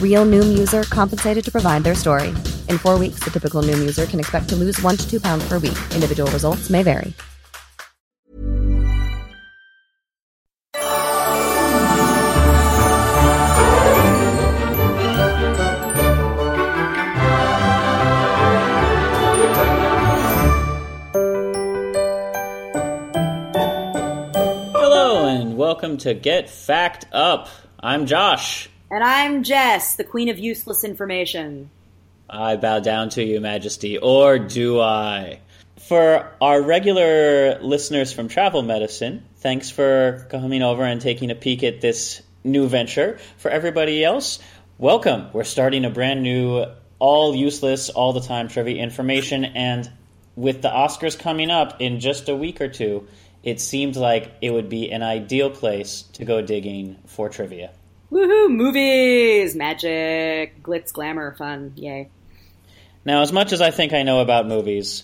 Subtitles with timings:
[0.00, 2.28] Real Noom user compensated to provide their story.
[2.68, 5.48] In four weeks, the typical Noom user can expect to lose one to two pounds
[5.48, 5.76] per week.
[5.92, 7.12] Individual results may vary.
[24.72, 27.48] Hello, and welcome to Get Fact Up.
[27.80, 28.68] I'm Josh.
[28.94, 31.68] And I'm Jess, the queen of useless information.
[32.30, 35.40] I bow down to you, Majesty, or do I?
[35.80, 41.64] For our regular listeners from Travel Medicine, thanks for coming over and taking a peek
[41.64, 43.18] at this new venture.
[43.36, 44.38] For everybody else,
[44.78, 45.26] welcome.
[45.32, 46.64] We're starting a brand new,
[47.00, 49.90] all useless, all the time trivia information, and
[50.36, 53.08] with the Oscars coming up in just a week or two,
[53.42, 57.72] it seemed like it would be an ideal place to go digging for trivia.
[58.14, 58.48] Woohoo!
[58.48, 62.08] Movies, magic, glitz, glamour, fun, yay.
[63.04, 65.02] Now, as much as I think I know about movies,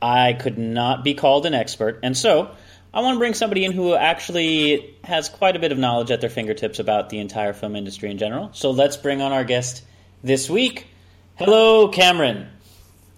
[0.00, 2.54] I could not be called an expert, and so
[2.92, 6.20] I want to bring somebody in who actually has quite a bit of knowledge at
[6.20, 8.50] their fingertips about the entire film industry in general.
[8.52, 9.82] So let's bring on our guest
[10.22, 10.86] this week.
[11.34, 12.48] Hello, Cameron.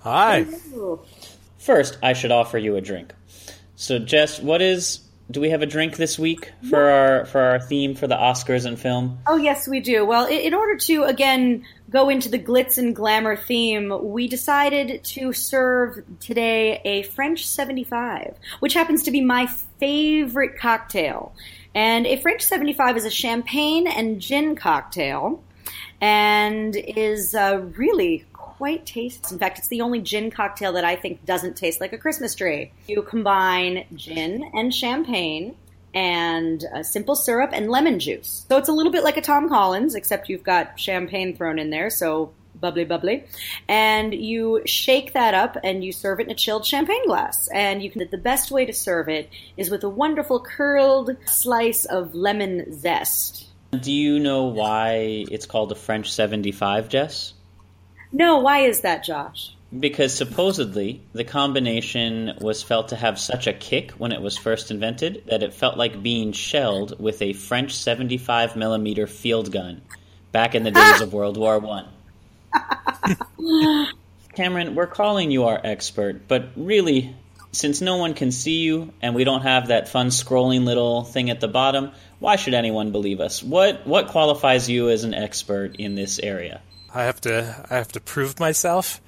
[0.00, 0.46] Hi.
[1.58, 3.12] First, I should offer you a drink.
[3.74, 7.58] So, Jess, what is do we have a drink this week for our for our
[7.58, 9.18] theme for the Oscars and film?
[9.26, 10.04] Oh yes, we do.
[10.04, 15.02] Well, in, in order to again go into the glitz and glamour theme, we decided
[15.02, 19.46] to serve today a French 75, which happens to be my
[19.78, 21.34] favorite cocktail.
[21.74, 25.42] And a French 75 is a champagne and gin cocktail
[26.00, 28.24] and is uh, really
[28.56, 29.34] quite tasty.
[29.34, 32.34] In fact, it's the only gin cocktail that I think doesn't taste like a Christmas
[32.34, 32.72] tree.
[32.86, 35.56] You combine gin and champagne
[35.94, 38.44] and simple syrup and lemon juice.
[38.48, 41.70] So it's a little bit like a Tom Collins, except you've got champagne thrown in
[41.70, 43.24] there, so bubbly, bubbly.
[43.68, 47.48] And you shake that up and you serve it in a chilled champagne glass.
[47.48, 51.84] And you can, the best way to serve it is with a wonderful curled slice
[51.84, 53.46] of lemon zest.
[53.78, 57.34] Do you know why it's called a French 75, Jess?
[58.16, 59.54] No, why is that, Josh?
[59.78, 64.70] Because supposedly the combination was felt to have such a kick when it was first
[64.70, 69.82] invented that it felt like being shelled with a French 75 millimeter field gun
[70.32, 71.88] back in the days of World War One.
[74.34, 77.14] Cameron, we're calling you our expert, but really,
[77.52, 81.28] since no one can see you and we don't have that fun scrolling little thing
[81.28, 83.42] at the bottom, why should anyone believe us?
[83.42, 86.62] What what qualifies you as an expert in this area?
[86.96, 89.00] I have to I have to prove myself.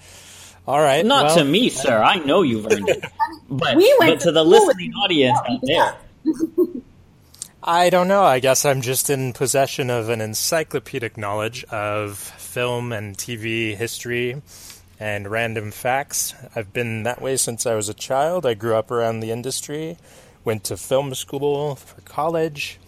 [0.67, 1.05] All right.
[1.05, 2.03] Not well, to me, sir.
[2.03, 3.05] I know you've earned it.
[3.51, 5.97] But, We went but to the to school listening audience out there.
[7.63, 8.23] I don't know.
[8.23, 14.43] I guess I'm just in possession of an encyclopedic knowledge of film and TV history
[15.01, 16.35] and random facts.
[16.55, 18.45] I've been that way since I was a child.
[18.45, 19.97] I grew up around the industry,
[20.45, 22.79] went to film school for college,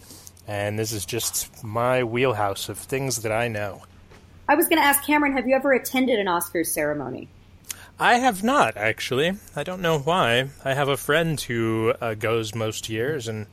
[0.47, 3.81] and this is just my wheelhouse of things that I know.
[4.51, 7.29] I was going to ask Cameron, have you ever attended an Oscars ceremony?
[7.97, 9.37] I have not actually.
[9.55, 10.49] I don't know why.
[10.65, 13.47] I have a friend who uh, goes most years, and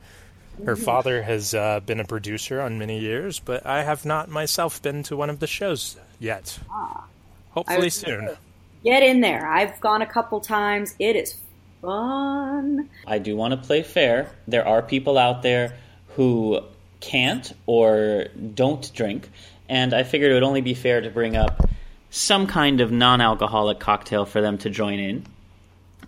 [0.65, 4.81] her father has uh, been a producer on many years, but I have not myself
[4.81, 6.59] been to one of the shows yet.
[6.69, 7.05] Ah,
[7.51, 8.35] Hopefully soon.
[8.83, 9.47] Get in there.
[9.47, 10.95] I've gone a couple times.
[10.99, 11.37] It is
[11.81, 12.89] fun.
[13.07, 14.31] I do want to play fair.
[14.49, 15.77] There are people out there
[16.17, 16.59] who
[16.99, 19.29] can't or don't drink,
[19.69, 21.69] and I figured it would only be fair to bring up
[22.09, 25.25] some kind of non alcoholic cocktail for them to join in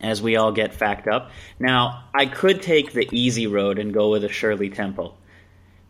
[0.01, 1.29] as we all get fact up.
[1.59, 5.15] Now, I could take the easy road and go with a Shirley Temple,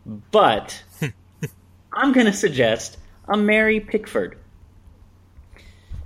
[0.04, 0.82] but
[1.92, 4.38] I'm going to suggest a Mary Pickford.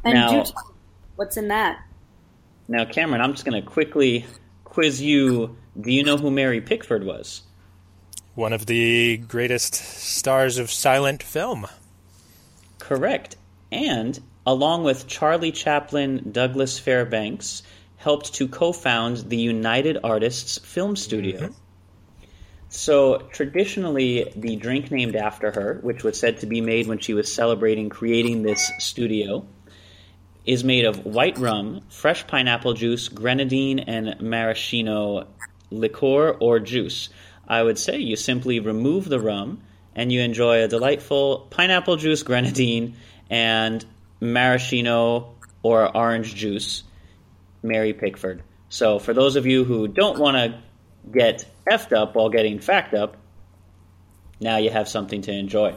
[0.05, 0.75] And Now- do tell-
[1.17, 1.83] what's in that?
[2.69, 4.27] Now, Cameron, I'm just going to quickly
[4.65, 5.57] quiz you.
[5.81, 7.43] Do you know who Mary Pickford was?
[8.37, 11.67] One of the greatest stars of silent film.
[12.79, 13.35] Correct.
[13.73, 17.63] And along with Charlie Chaplin, Douglas Fairbanks,
[17.97, 21.41] helped to co found the United Artists Film Studio.
[21.41, 21.53] Mm-hmm.
[22.69, 27.15] So, traditionally, the drink named after her, which was said to be made when she
[27.15, 29.47] was celebrating creating this studio,
[30.45, 35.27] is made of white rum, fresh pineapple juice, grenadine, and maraschino
[35.71, 37.09] liqueur or juice.
[37.47, 39.63] I would say you simply remove the rum
[39.95, 42.97] and you enjoy a delightful pineapple juice, grenadine,
[43.31, 43.85] and
[44.21, 46.83] maraschino or orange juice,
[47.63, 48.43] Mary Pickford.
[48.69, 50.61] So, for those of you who don't want to
[51.11, 53.17] get effed up while getting fact up,
[54.41, 55.77] now you have something to enjoy.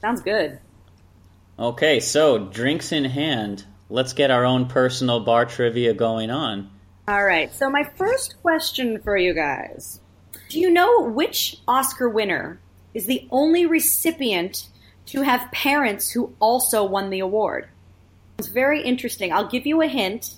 [0.00, 0.58] Sounds good.
[1.58, 6.70] Okay, so drinks in hand, let's get our own personal bar trivia going on.
[7.06, 7.52] All right.
[7.52, 10.00] So my first question for you guys:
[10.48, 12.60] Do you know which Oscar winner
[12.94, 14.66] is the only recipient
[15.06, 17.68] to have parents who also won the award?
[18.38, 19.32] It's very interesting.
[19.32, 20.34] I'll give you a hint.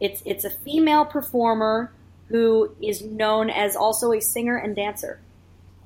[0.00, 1.92] It's it's a female performer
[2.28, 5.20] who is known as also a singer and dancer.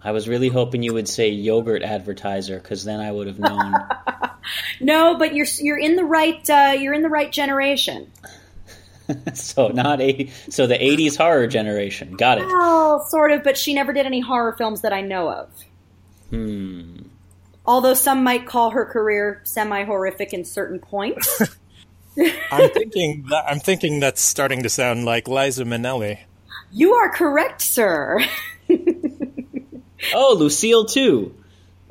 [0.05, 3.75] I was really hoping you would say yogurt advertiser, because then I would have known.
[4.81, 8.11] No, but you're you're in the right uh, you're in the right generation.
[9.35, 12.17] so not a so the '80s horror generation.
[12.17, 12.47] Got it.
[12.47, 15.49] Well, sort of, but she never did any horror films that I know of.
[16.31, 16.99] Hmm.
[17.65, 21.43] Although some might call her career semi horrific in certain points.
[22.51, 26.19] I'm thinking that, I'm thinking that's starting to sound like Liza Minnelli.
[26.71, 28.19] you are correct, sir.
[30.15, 31.35] Oh, Lucille too.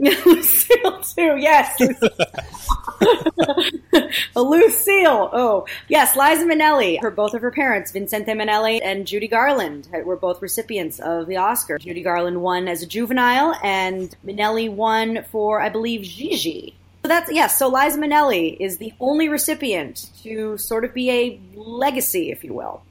[0.02, 1.80] Lucille, too, yes.
[4.36, 5.30] Lucille.
[5.32, 7.00] Oh, yes, Liza Minnelli.
[7.02, 11.38] Her both of her parents, Vincente Minnelli and Judy Garland, were both recipients of the
[11.38, 11.78] Oscar.
[11.78, 16.76] Judy Garland won as a juvenile, and Minnelli won for, I believe, Gigi.
[17.04, 17.60] So that's yes.
[17.60, 22.54] So Liza Minnelli is the only recipient to sort of be a legacy, if you
[22.54, 22.82] will.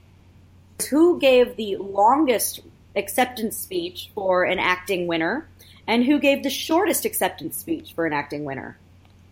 [0.90, 2.60] Who gave the longest
[2.96, 5.48] acceptance speech for an acting winner,
[5.90, 8.78] and who gave the shortest acceptance speech for an acting winner?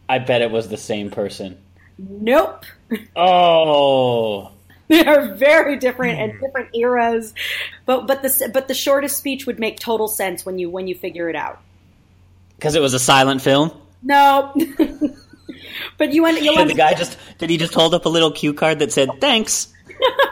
[0.09, 1.57] I bet it was the same person.
[1.99, 2.65] Nope.
[3.15, 4.51] Oh,
[4.89, 6.41] They are very different and hmm.
[6.41, 7.35] different eras,
[7.85, 10.95] but but the but the shortest speech would make total sense when you when you
[10.95, 11.61] figure it out.
[12.57, 13.71] because it was a silent film.
[14.03, 14.55] No,
[15.99, 18.33] but you want you Did the guy just did he just hold up a little
[18.33, 19.73] cue card that said thanks?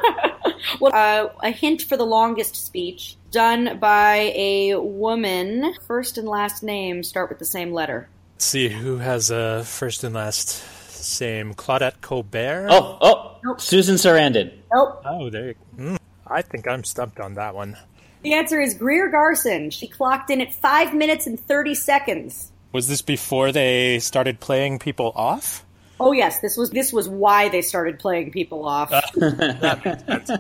[0.80, 5.74] well, uh, a hint for the longest speech done by a woman.
[5.86, 8.08] First and last name start with the same letter.
[8.34, 10.48] Let's see who has a first and last
[10.90, 12.68] same Claudette Colbert.
[12.70, 13.60] Oh, oh, Nope.
[13.60, 14.52] Susan Sarandon.
[14.72, 15.02] Nope.
[15.04, 15.48] oh, there.
[15.48, 17.76] You, mm, I think I'm stumped on that one.
[18.22, 19.70] The answer is Greer Garson.
[19.70, 22.50] She clocked in at five minutes and thirty seconds.
[22.72, 25.64] Was this before they started playing people off?
[25.98, 28.92] Oh yes, this was this was why they started playing people off.
[28.92, 29.00] Uh,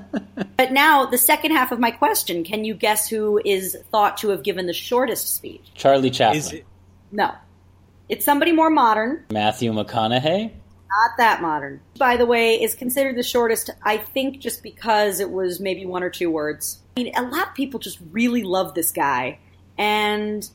[0.56, 4.28] but now the second half of my question: Can you guess who is thought to
[4.30, 5.62] have given the shortest speech?
[5.74, 6.38] Charlie Chaplin.
[6.38, 6.66] Is it?
[7.10, 7.32] No,
[8.08, 9.24] it's somebody more modern.
[9.30, 10.50] Matthew McConaughey.
[10.88, 11.80] Not that modern.
[11.98, 13.70] By the way, is considered the shortest.
[13.82, 16.80] I think just because it was maybe one or two words.
[16.96, 19.38] I mean, a lot of people just really love this guy,
[19.78, 20.48] and a-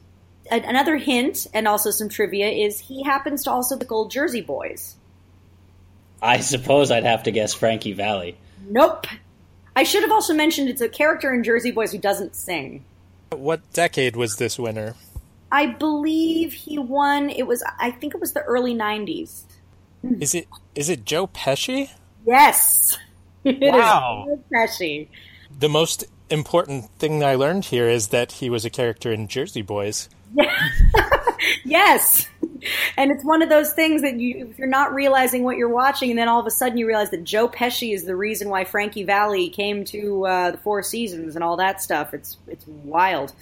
[0.52, 4.96] another hint and also some trivia is he happens to also pickle Jersey Boys.
[6.22, 8.38] I suppose I'd have to guess Frankie Valli.
[8.70, 9.08] Nope.
[9.76, 12.84] I should have also mentioned it's a character in Jersey Boys who doesn't sing.
[13.32, 14.96] What decade was this winner?
[15.52, 17.30] I believe he won.
[17.30, 17.64] It was.
[17.80, 19.44] I think it was the early '90s.
[20.20, 20.48] Is it?
[20.76, 21.90] Is it Joe Pesci?
[22.26, 22.98] Yes.
[23.44, 24.26] It is Wow.
[24.28, 25.08] Joe Pesci.
[25.60, 29.64] The most important thing I learned here is that he was a character in Jersey
[29.64, 30.10] Boys.
[31.64, 32.28] Yes.
[32.96, 36.12] And it's one of those things that you, if you're not realizing what you're watching,
[36.12, 38.66] and then all of a sudden you realize that Joe Pesci is the reason why
[38.66, 42.14] Frankie Valli came to uh, the Four Seasons and all that stuff.
[42.14, 43.34] It's it's wild.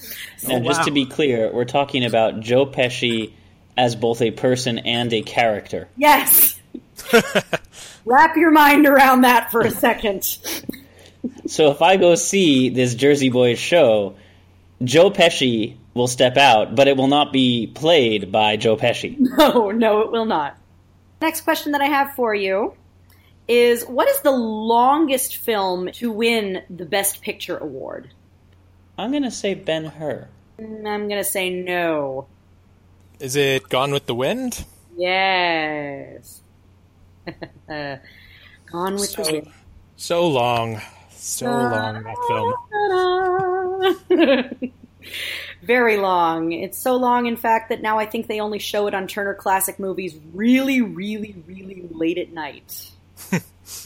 [0.47, 3.33] Now, just to be clear, we're talking about Joe Pesci
[3.77, 5.89] as both a person and a character.
[5.97, 6.57] Yes.
[8.05, 10.23] Wrap your mind around that for a second.
[11.47, 14.15] So if I go see this Jersey Boys show,
[14.83, 19.15] Joe Pesci will step out, but it will not be played by Joe Pesci.
[19.37, 20.57] No, no, it will not.
[21.21, 22.73] Next question that I have for you
[23.47, 28.09] is what is the longest film to win the Best Picture award?
[28.97, 30.27] I'm going to say Ben Hur.
[30.59, 32.27] Mm, I'm going to say no.
[33.19, 34.65] Is it Gone with the Wind?
[34.97, 36.41] Yes.
[37.67, 37.99] Gone
[38.93, 39.51] with So, the Wind.
[39.97, 40.81] so long.
[41.11, 42.17] So long, that
[44.09, 44.71] film.
[45.61, 46.51] Very long.
[46.53, 49.33] It's so long, in fact, that now I think they only show it on Turner
[49.33, 52.91] Classic Movies really, really, really late at night.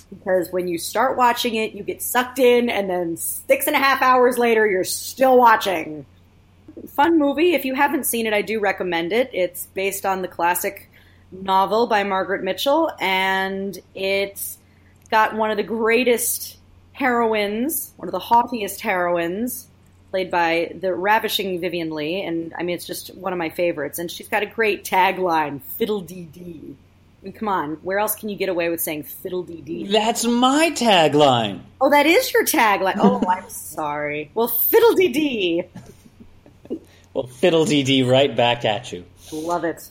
[0.10, 3.80] because when you start watching it, you get sucked in, and then six and a
[3.80, 6.06] half hours later, you're still watching.
[6.90, 7.54] Fun movie.
[7.54, 9.30] If you haven't seen it, I do recommend it.
[9.34, 10.90] It's based on the classic
[11.32, 14.58] novel by Margaret Mitchell, and it's
[15.10, 16.58] got one of the greatest
[16.92, 19.68] heroines, one of the haughtiest heroines,
[20.14, 23.98] played by the ravishing Vivien Leigh, and I mean it's just one of my favorites.
[23.98, 28.14] And she's got a great tagline, "Fiddle dee dee." I mean, come on, where else
[28.14, 29.88] can you get away with saying "fiddle dee dee"?
[29.88, 31.62] That's my tagline.
[31.82, 32.98] Oh, that is your tagline.
[33.00, 34.30] Oh, I'm sorry.
[34.36, 35.64] Well, fiddle dee dee.
[37.16, 39.06] Well, fiddle dee dee right back at you.
[39.32, 39.90] Love it.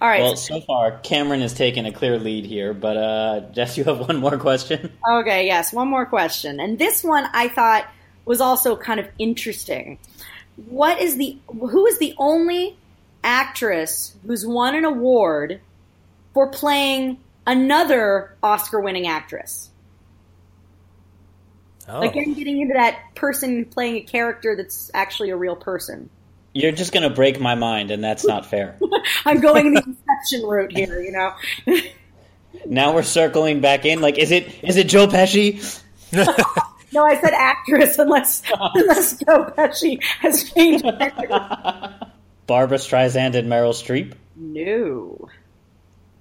[0.00, 0.22] All right.
[0.22, 4.00] Well, so far, Cameron has taken a clear lead here, but uh, Jess, you have
[4.08, 4.92] one more question?
[5.08, 6.58] Okay, yes, one more question.
[6.58, 7.86] And this one I thought
[8.24, 9.98] was also kind of interesting.
[10.56, 12.76] What is the who is the only
[13.24, 15.60] actress who's won an award
[16.34, 19.70] for playing another Oscar-winning actress?
[21.88, 22.00] Oh.
[22.00, 26.08] Again, getting into that person playing a character that's actually a real person.
[26.54, 28.78] You're just going to break my mind, and that's not fair.
[29.24, 31.32] I'm going the Inception route here, you know.
[32.66, 34.00] now we're circling back in.
[34.00, 35.80] Like, is it is it Joe Pesci?
[36.92, 38.42] No, I said actress, unless
[38.74, 40.84] unless Joe Pesci has changed.
[42.46, 44.14] Barbara Streisand and Meryl Streep?
[44.36, 45.28] no,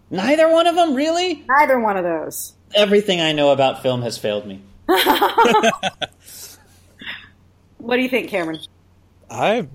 [0.10, 1.44] Neither one of them, really?
[1.48, 2.54] neither one of those.
[2.76, 4.62] Everything I know about film has failed me.
[7.78, 8.60] What do you think, Cameron?
[9.30, 9.68] I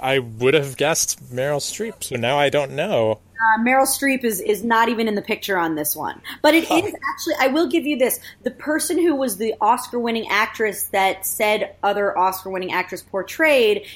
[0.00, 3.20] I would have guessed Meryl Streep, so now I don't know.
[3.42, 6.20] Uh, Meryl Streep is, is not even in the picture on this one.
[6.42, 8.20] But it is actually, I will give you this.
[8.44, 13.86] The person who was the Oscar winning actress that said other Oscar winning actress portrayed,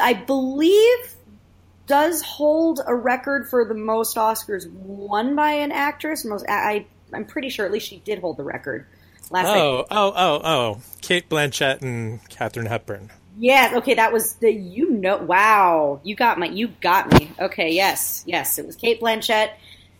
[0.00, 1.14] I believe,
[1.86, 6.24] does hold a record for the most Oscars won by an actress.
[6.24, 8.86] Most, I, I'm pretty sure at least she did hold the record.
[9.30, 10.80] Last Oh, oh, oh, oh.
[11.02, 13.10] Cate Blanchett and Katharine Hepburn.
[13.38, 13.74] Yes.
[13.74, 15.16] Okay, that was the you know.
[15.16, 17.30] Wow, you got my you got me.
[17.38, 19.50] Okay, yes, yes, it was Cate Blanchett,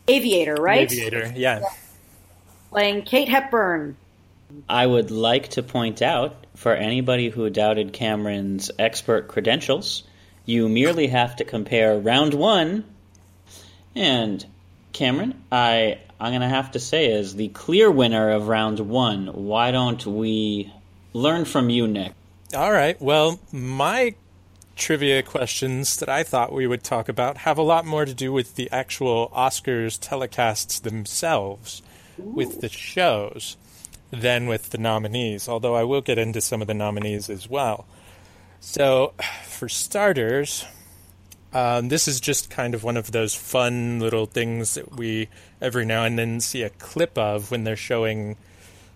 [0.07, 0.91] Aviator, right?
[0.91, 1.63] Aviator, yeah.
[2.71, 3.97] Playing Kate Hepburn.
[4.69, 10.05] I would like to point out for anybody who doubted Cameron's expert credentials,
[10.45, 12.85] you merely have to compare round one.
[13.97, 14.45] And
[14.93, 19.73] Cameron, I I'm gonna have to say, is the clear winner of round one, why
[19.73, 20.73] don't we
[21.13, 22.13] learn from you, Nick?
[22.55, 23.01] All right.
[23.03, 24.15] Well, my
[24.77, 28.33] trivia questions that I thought we would talk about have a lot more to do
[28.33, 31.83] with the actual Oscars telecasts themselves,
[32.17, 33.57] with the shows,
[34.13, 37.87] than with the nominees, although I will get into some of the nominees as well.
[38.61, 39.15] So,
[39.47, 40.65] for starters,
[41.53, 45.29] um, this is just kind of one of those fun little things that we
[45.61, 48.37] every now and then see a clip of when they're showing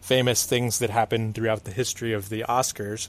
[0.01, 3.09] famous things that happened throughout the history of the Oscars.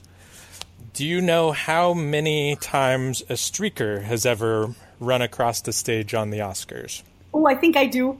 [0.92, 6.30] Do you know how many times a streaker has ever run across the stage on
[6.30, 7.02] the Oscars?
[7.32, 8.18] Oh, I think I do.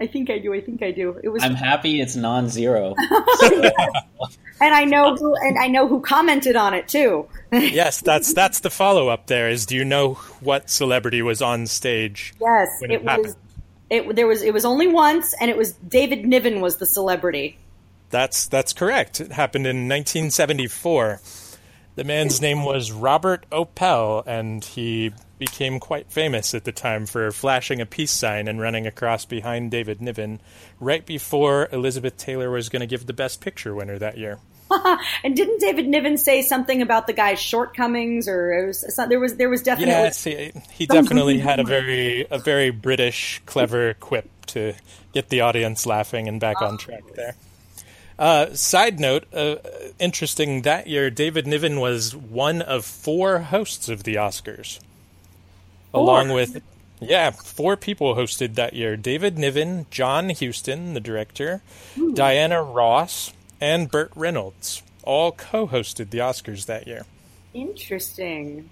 [0.00, 0.54] I think I do.
[0.54, 1.20] I think I do.
[1.22, 2.94] It was, I'm happy it's non-zero.
[3.42, 7.28] and I know who, and I know who commented on it too.
[7.52, 9.26] yes, that's that's the follow up.
[9.26, 9.66] There is.
[9.66, 12.32] Do you know what celebrity was on stage?
[12.40, 13.36] Yes, when it it was.
[13.90, 14.42] It there was.
[14.42, 17.58] It was only once, and it was David Niven was the celebrity.
[18.10, 19.20] That's that's correct.
[19.20, 21.20] It happened in 1974.
[21.98, 27.32] The man's name was Robert Opel, and he became quite famous at the time for
[27.32, 30.40] flashing a peace sign and running across behind David Niven
[30.78, 34.38] right before Elizabeth Taylor was going to give the Best Picture winner that year.
[35.24, 39.48] And didn't David Niven say something about the guy's shortcomings, or was, there was there
[39.48, 44.74] was definitely Yes, he, he definitely had a very a very British clever quip to
[45.12, 47.34] get the audience laughing and back on track there.
[48.18, 49.56] Uh, side note, uh,
[50.00, 54.80] interesting that year, David Niven was one of four hosts of the Oscars,
[55.94, 56.60] along with
[57.00, 61.62] yeah, four people hosted that year: David Niven, John Huston, the director,
[62.14, 64.82] Diana Ross, and Burt Reynolds.
[65.04, 67.06] All co-hosted the Oscars that year.
[67.54, 68.68] interesting.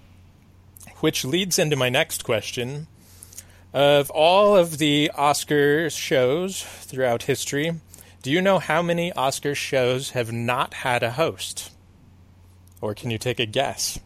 [0.99, 2.87] which leads into my next question.
[3.73, 7.79] Of all of the Oscar shows throughout history,
[8.27, 11.71] do you know how many Oscar shows have not had a host?
[12.81, 14.01] Or can you take a guess?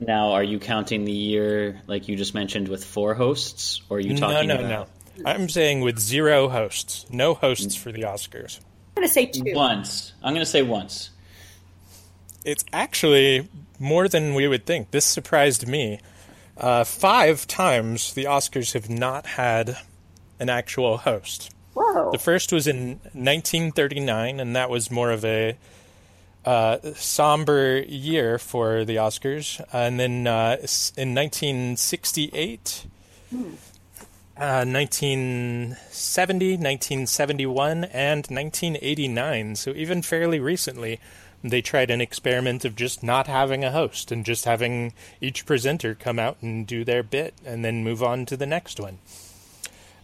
[0.00, 4.00] Now, are you counting the year like you just mentioned with four hosts, or are
[4.00, 5.30] you talking no, no, about no.
[5.30, 8.58] I'm saying with zero hosts, no hosts for the Oscars.
[8.96, 9.44] I'm going to say two.
[9.54, 10.12] once?
[10.24, 11.10] I'm going to say once.
[12.44, 13.48] It's actually
[13.78, 14.90] more than we would think.
[14.90, 16.00] This surprised me.
[16.56, 19.78] Uh, five times the Oscars have not had
[20.40, 21.52] an actual host.
[21.76, 22.10] Whoa.
[22.10, 25.58] The first was in 1939, and that was more of a
[26.46, 29.62] uh, somber year for the Oscars.
[29.74, 30.56] And then uh,
[30.96, 32.86] in 1968,
[33.30, 40.98] uh, 1970, 1971, and 1989, so even fairly recently,
[41.44, 45.94] they tried an experiment of just not having a host and just having each presenter
[45.94, 48.96] come out and do their bit and then move on to the next one.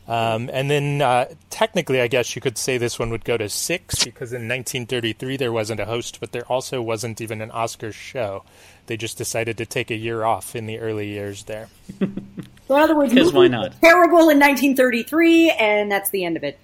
[0.08, 3.48] Um, and then uh, technically, I guess you could say this one would go to
[3.48, 7.92] six because in 1933 there wasn't a host, but there also wasn't even an Oscar
[7.92, 8.44] show.
[8.86, 11.68] They just decided to take a year off in the early years there.
[12.68, 13.78] So in other words, Because why not?
[13.82, 16.58] Terrible in 1933, and that's the end of it.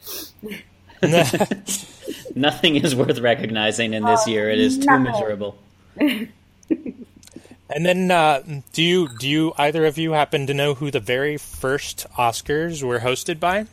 [2.35, 4.49] Nothing is worth recognizing in this year.
[4.49, 4.99] It is too no.
[5.01, 5.59] miserable.
[7.71, 11.01] And then, uh, do you do you either of you happen to know who the
[11.01, 13.67] very first Oscars were hosted by?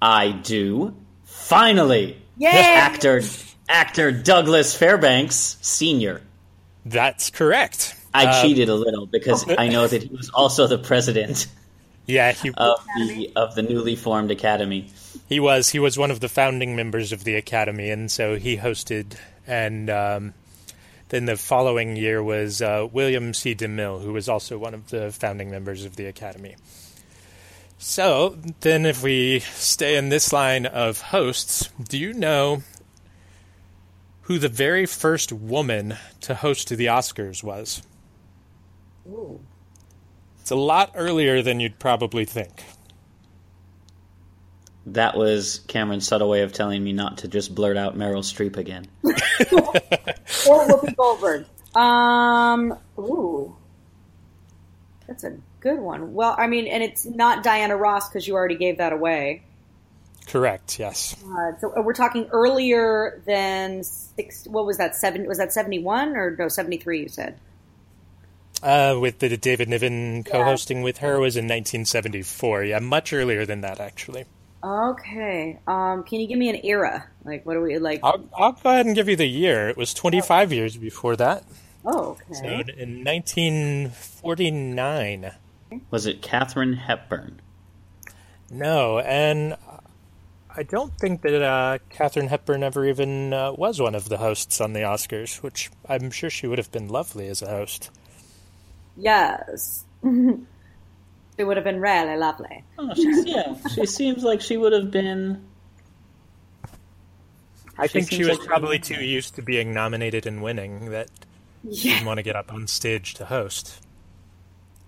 [0.00, 0.94] I do.
[1.24, 2.48] Finally, Yay!
[2.50, 3.22] actor
[3.68, 6.20] actor Douglas Fairbanks Senior.
[6.86, 7.96] That's correct.
[8.14, 11.46] I Uh, cheated a little because I know that he was also the president
[12.06, 14.86] Yeah, he of the of the newly formed academy.
[15.28, 18.56] he was he was one of the founding members of the Academy, and so he
[18.56, 19.16] hosted.
[19.46, 20.34] And um,
[21.08, 23.54] then the following year was uh, William C.
[23.54, 26.56] DeMille, who was also one of the founding members of the Academy.
[27.78, 32.62] So then, if we stay in this line of hosts, do you know
[34.22, 37.82] who the very first woman to host the Oscars was?
[40.40, 42.64] It's a lot earlier than you'd probably think.
[44.86, 48.56] That was Cameron's subtle way of telling me not to just blurt out Meryl Streep
[48.56, 48.86] again.
[50.48, 51.46] Or Whoopi Goldberg.
[51.74, 53.56] Um, ooh.
[55.06, 56.14] That's a good one.
[56.14, 59.42] Well, I mean, and it's not Diana Ross because you already gave that away.
[60.26, 60.78] Correct.
[60.78, 61.16] Yes.
[61.24, 64.46] Uh, so we're talking earlier than six.
[64.46, 64.94] What was that?
[64.94, 65.26] Seven?
[65.26, 66.48] Was that seventy-one or no?
[66.48, 67.02] Seventy-three?
[67.02, 67.38] You said.
[68.62, 72.64] Uh, with the David Niven co-hosting with her was in 1974.
[72.64, 74.24] Yeah, much earlier than that, actually.
[74.62, 75.58] Okay.
[75.66, 77.06] Um, can you give me an era?
[77.24, 78.00] Like, what are we like?
[78.02, 79.68] I'll, I'll go ahead and give you the year.
[79.68, 81.44] It was 25 years before that.
[81.84, 82.72] Oh, So okay.
[82.76, 85.32] in 1949.
[85.90, 87.40] Was it Katharine Hepburn?
[88.50, 89.56] No, and
[90.56, 94.60] I don't think that uh, Katharine Hepburn ever even uh, was one of the hosts
[94.60, 97.90] on the Oscars, which I'm sure she would have been lovely as a host.
[98.96, 99.84] Yes.
[101.38, 102.64] it would have been really lovely.
[102.78, 105.44] Oh, she's, yeah, she seems like she would have been.
[107.76, 111.08] I think she was like- probably too used to being nominated and winning that
[111.72, 111.94] she Yeah.
[111.94, 113.80] didn't want to get up on stage to host.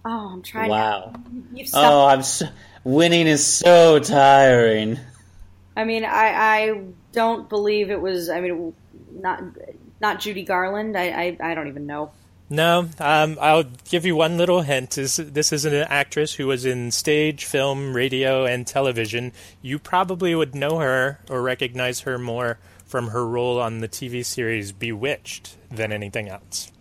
[0.04, 0.70] Oh, I'm trying.
[0.70, 1.12] Wow.
[1.14, 1.20] To,
[1.54, 2.06] you've Oh.
[2.06, 2.46] I'm so,
[2.84, 4.98] winning is so tiring.
[5.76, 6.80] I mean, I I
[7.12, 8.28] don't believe it was.
[8.28, 8.74] I mean,
[9.12, 9.42] not
[10.00, 10.96] not Judy Garland.
[10.96, 12.10] I I, I don't even know.
[12.52, 14.98] No, um, I'll give you one little hint.
[14.98, 19.32] Is this is an actress who was in stage, film, radio, and television.
[19.62, 24.24] You probably would know her or recognize her more from her role on the TV
[24.24, 26.72] series Bewitched than anything else.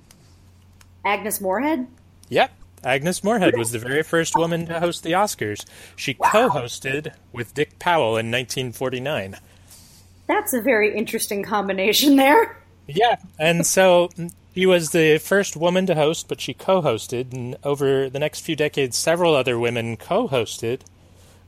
[1.05, 1.85] Agnes Moorehead.
[2.29, 2.51] Yep,
[2.83, 5.65] Agnes Moorehead was the very first woman to host the Oscars.
[5.95, 9.37] She co-hosted with Dick Powell in 1949.
[10.27, 12.57] That's a very interesting combination there.
[12.87, 14.09] Yeah, and so
[14.55, 18.55] she was the first woman to host, but she co-hosted, and over the next few
[18.55, 20.81] decades, several other women co-hosted,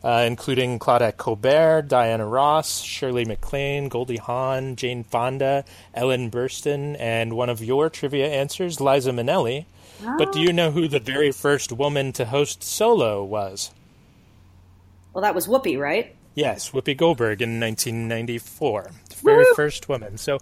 [0.03, 7.33] uh, including Claudette Colbert, Diana Ross, Shirley MacLaine, Goldie Hawn, Jane Fonda, Ellen Burstyn, and
[7.33, 9.65] one of your trivia answers, Liza Minnelli.
[10.17, 13.71] But do you know who the very first woman to host solo was?
[15.13, 16.15] Well, that was Whoopi, right?
[16.33, 19.53] Yes, Whoopi Goldberg in 1994, the very Woo!
[19.55, 20.17] first woman.
[20.17, 20.39] So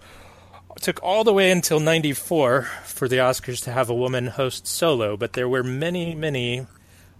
[0.76, 4.66] it took all the way until 94 for the Oscars to have a woman host
[4.66, 6.66] solo, but there were many, many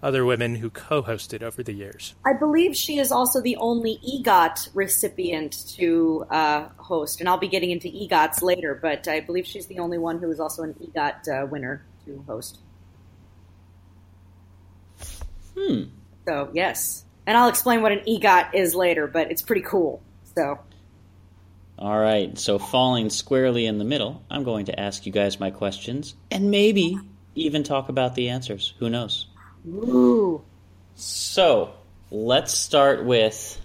[0.03, 2.15] other women who co-hosted over the years.
[2.25, 7.49] I believe she is also the only EGOT recipient to uh, host, and I'll be
[7.49, 8.79] getting into EGOTs later.
[8.81, 12.25] But I believe she's the only one who is also an EGOT uh, winner to
[12.27, 12.59] host.
[15.57, 15.83] Hmm.
[16.27, 20.03] So yes, and I'll explain what an EGOT is later, but it's pretty cool.
[20.35, 20.59] So
[21.81, 25.51] All right, so falling squarely in the middle, I'm going to ask you guys my
[25.51, 26.99] questions and maybe
[27.35, 28.75] even talk about the answers.
[28.81, 29.29] Who knows?
[29.67, 30.45] ooh,
[30.95, 31.73] So,
[32.11, 33.59] let's start with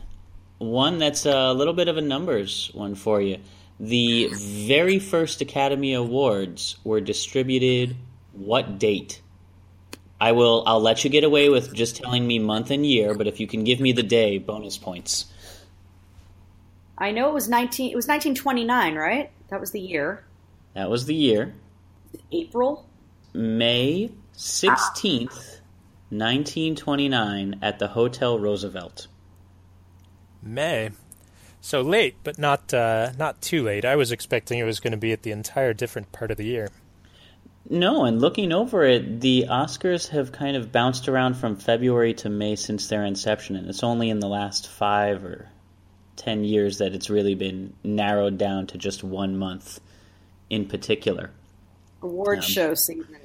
[0.59, 3.39] one that's a little bit of a numbers one for you.
[3.81, 7.97] The very first Academy Awards were distributed
[8.31, 9.21] what date?
[10.19, 13.27] I will I'll let you get away with just telling me month and year, but
[13.27, 15.25] if you can give me the day, bonus points.
[16.97, 17.91] I know it was nineteen.
[17.91, 19.31] It was nineteen twenty nine, right?
[19.49, 20.25] That was the year.
[20.73, 21.53] That was the year.
[22.31, 22.87] April.
[23.33, 25.59] May 16th,
[26.09, 29.07] 1929 at the Hotel Roosevelt.
[30.41, 30.91] May.
[31.59, 33.83] So late, but not uh, not too late.
[33.83, 36.45] I was expecting it was going to be at the entire different part of the
[36.45, 36.69] year.
[37.67, 42.29] No, and looking over it, the Oscars have kind of bounced around from February to
[42.29, 45.49] May since their inception, and it's only in the last five or
[46.15, 49.79] ten years that it's really been narrowed down to just one month
[50.49, 51.31] in particular.
[52.01, 53.17] Award um, show season.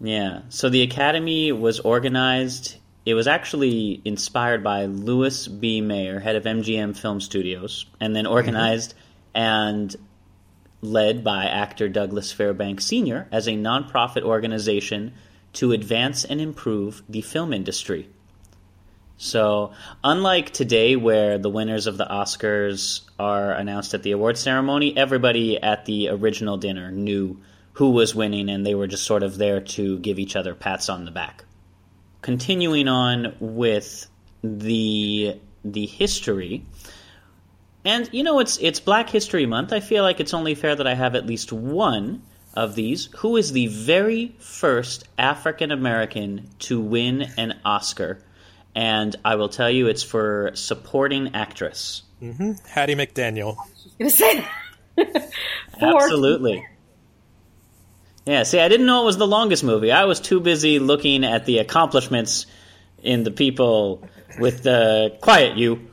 [0.00, 2.76] Yeah, so the Academy was organized.
[3.04, 5.80] It was actually inspired by Louis B.
[5.80, 8.34] Mayer, head of MGM Film Studios, and then mm-hmm.
[8.34, 8.94] organized
[9.34, 9.94] and
[10.80, 13.26] led by actor Douglas Fairbanks Sr.
[13.32, 15.12] as a nonprofit organization
[15.54, 18.08] to advance and improve the film industry.
[19.20, 19.72] So,
[20.04, 25.60] unlike today, where the winners of the Oscars are announced at the award ceremony, everybody
[25.60, 27.40] at the original dinner knew
[27.72, 30.88] who was winning, and they were just sort of there to give each other pats
[30.88, 31.44] on the back.
[32.22, 34.08] Continuing on with
[34.44, 36.64] the the history,
[37.84, 39.72] and you know it's it's Black History Month.
[39.72, 42.22] I feel like it's only fair that I have at least one
[42.54, 43.06] of these.
[43.18, 48.20] Who is the very first African American to win an Oscar?
[48.74, 52.02] And I will tell you, it's for supporting actress.
[52.20, 53.56] Hattie McDaniel.
[53.98, 54.44] gonna say
[54.96, 55.32] that.
[55.80, 56.66] Absolutely.
[58.26, 59.90] Yeah, see, I didn't know it was the longest movie.
[59.90, 62.46] I was too busy looking at the accomplishments
[63.02, 64.06] in the people
[64.38, 65.88] with the quiet you.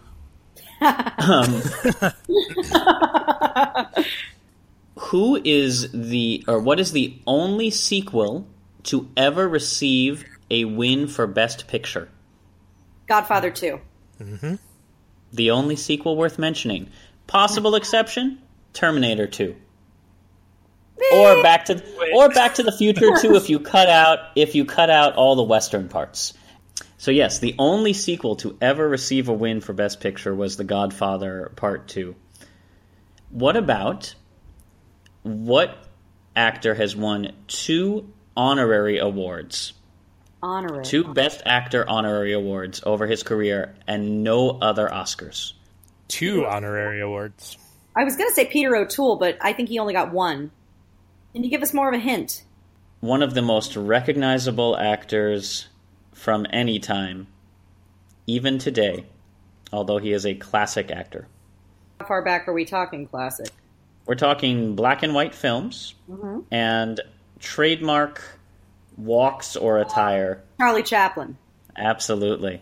[0.82, 1.62] um,
[4.98, 8.48] who is the or what is the only sequel
[8.84, 12.10] to ever receive a win for best picture?
[13.08, 13.80] Godfather two.
[14.20, 14.56] Mm-hmm.
[15.34, 16.90] The only sequel worth mentioning.
[17.28, 17.78] Possible mm.
[17.78, 18.40] exception:
[18.74, 19.56] Terminator 2.
[21.14, 24.66] Or back to or Back to the Future 2 if you cut out if you
[24.66, 26.34] cut out all the western parts.
[26.98, 30.64] So yes, the only sequel to ever receive a win for best picture was The
[30.64, 32.16] Godfather Part 2.
[33.30, 34.16] What about
[35.24, 35.78] what
[36.36, 39.74] actor has won two honorary awards?
[40.42, 40.86] Honorary.
[40.86, 45.54] Two Best Actor honorary awards over his career and no other Oscars.
[46.08, 47.58] Two honorary awards.
[47.96, 50.52] I was gonna say Peter O'Toole, but I think he only got one.
[51.34, 52.44] Can you give us more of a hint?
[53.00, 55.68] One of the most recognizable actors
[56.14, 57.28] from any time,
[58.28, 59.06] even today,
[59.72, 61.28] although he is a classic actor.
[62.00, 63.08] How far back are we talking?
[63.08, 63.50] Classic.
[64.06, 66.42] We're talking black and white films mm-hmm.
[66.52, 67.00] and
[67.40, 68.35] trademark
[68.98, 70.44] walks or attire.
[70.58, 71.38] Charlie Chaplin.
[71.78, 72.62] Absolutely.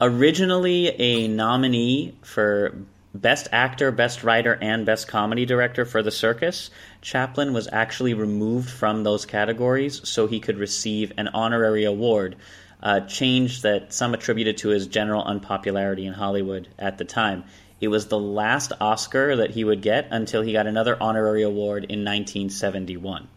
[0.00, 2.74] Originally a nominee for
[3.14, 8.70] Best Actor, Best Writer, and Best Comedy Director for The Circus, Chaplin was actually removed
[8.70, 12.36] from those categories so he could receive an honorary award,
[12.82, 17.44] a change that some attributed to his general unpopularity in Hollywood at the time.
[17.80, 21.84] It was the last Oscar that he would get until he got another honorary award
[21.84, 23.28] in 1971.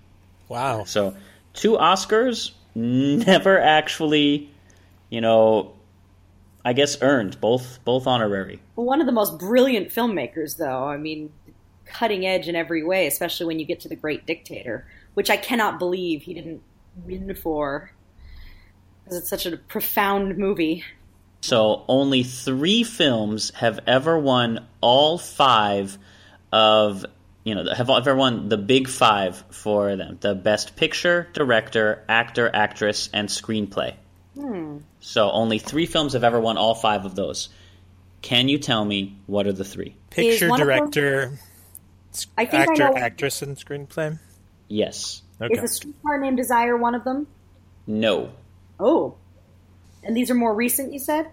[0.50, 0.84] Wow.
[0.84, 1.16] So,
[1.54, 4.50] two Oscars, never actually,
[5.10, 5.74] you know,
[6.64, 8.62] I guess earned both both honorary.
[8.76, 10.86] One of the most brilliant filmmakers, though.
[10.86, 11.32] I mean,
[11.86, 15.38] cutting edge in every way, especially when you get to The Great Dictator, which I
[15.38, 16.62] cannot believe he didn't
[17.06, 17.92] win for.
[19.04, 20.84] Because it's such a profound movie.
[21.42, 25.98] So only three films have ever won all five
[26.52, 27.06] of
[27.44, 32.50] you know have ever won the big five for them: the best picture, director, actor,
[32.54, 33.96] actress, and screenplay.
[34.36, 34.78] Hmm.
[35.00, 37.50] So only three films have ever won all five of those.
[38.22, 39.96] Can you tell me what are the three?
[40.10, 41.40] Picture, one of them- director,
[42.38, 42.98] I think actor, I know.
[42.98, 44.20] actress, and screenplay.
[44.68, 45.22] Yes.
[45.42, 45.56] Okay.
[45.56, 47.28] Is a streetcar named Desire one of them?
[47.88, 48.32] No.
[48.80, 49.16] Oh.
[50.04, 51.30] And these are more recent, you said?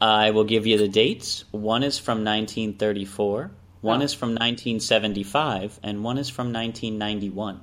[0.00, 1.44] I will give you the dates.
[1.50, 4.04] One is from 1934, one Oh.
[4.04, 7.60] is from 1975, and one is from 1991.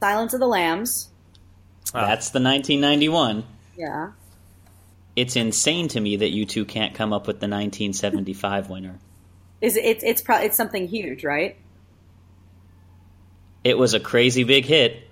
[0.00, 1.08] Silence of the Lambs.
[1.92, 3.44] That's the 1991.
[3.76, 4.12] Yeah.
[5.14, 8.98] It's insane to me that you two can't come up with the 1975 winner.
[9.60, 9.84] Is it?
[9.84, 11.56] It's it's probably it's something huge, right?
[13.62, 15.08] It was a crazy big hit.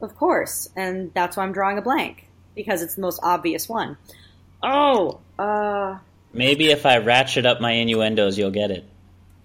[0.00, 3.96] Of course, and that's why I'm drawing a blank because it's the most obvious one.
[4.62, 5.98] Oh, uh,
[6.38, 8.84] Maybe if I ratchet up my innuendos, you'll get it.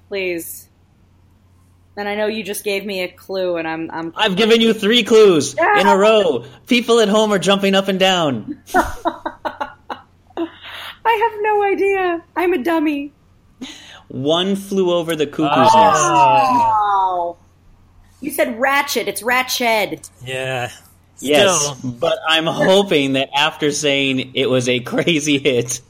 [0.09, 0.69] please.
[1.97, 4.73] And I know you just gave me a clue, and I'm I'm I've given you
[4.73, 6.45] three clues in a row.
[6.65, 8.59] People at home are jumping up and down.
[8.75, 9.69] I
[11.05, 12.23] have no idea.
[12.35, 13.11] I'm a dummy.
[14.07, 15.85] One flew over the cuckoo's ah.
[15.85, 16.01] nest.
[16.03, 17.37] Oh.
[18.21, 19.07] You said ratchet.
[19.07, 20.09] It's ratchet.
[20.25, 20.71] Yeah.
[21.19, 21.91] Yes, Still.
[21.91, 25.81] but I'm hoping that after saying it was a crazy hit,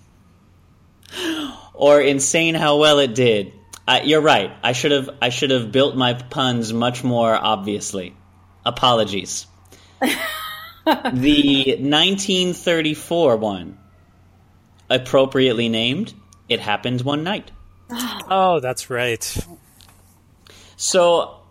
[1.74, 3.54] or insane how well it did,
[3.88, 4.52] uh, you're right.
[4.64, 8.16] I should have I should have built my puns much more obviously.
[8.66, 9.48] Apologies.
[10.02, 13.78] the 1934 one,
[14.90, 16.14] appropriately named,
[16.48, 17.52] "It Happened One Night."
[18.30, 19.38] Oh, that's right.
[20.78, 21.42] So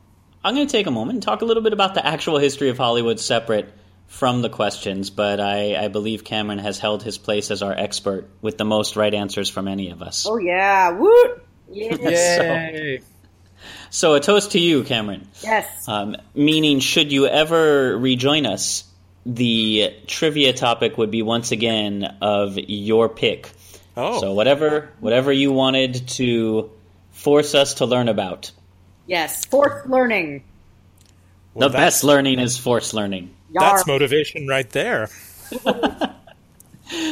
[0.44, 2.70] I'm going to take a moment and talk a little bit about the actual history
[2.70, 3.72] of Hollywood separate
[4.12, 8.28] from the questions, but I, I believe Cameron has held his place as our expert
[8.42, 10.26] with the most right answers from any of us.
[10.28, 11.42] Oh yeah, woot!
[11.70, 12.98] Yeah.
[13.90, 15.28] So, so a toast to you, Cameron.
[15.40, 15.88] Yes.
[15.88, 18.84] Um, meaning, should you ever rejoin us,
[19.24, 23.50] the trivia topic would be once again of your pick.
[23.96, 24.20] Oh.
[24.20, 26.70] So whatever whatever you wanted to
[27.12, 28.50] force us to learn about.
[29.06, 29.44] Yes.
[29.46, 30.42] Fourth learning.
[31.54, 33.34] Well, the best learning is forced learning.
[33.60, 35.08] That's motivation right there.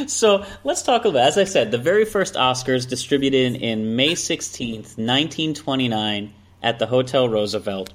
[0.06, 4.98] So let's talk about, as I said, the very first Oscars distributed in May 16th,
[4.98, 7.92] 1929, at the Hotel Roosevelt,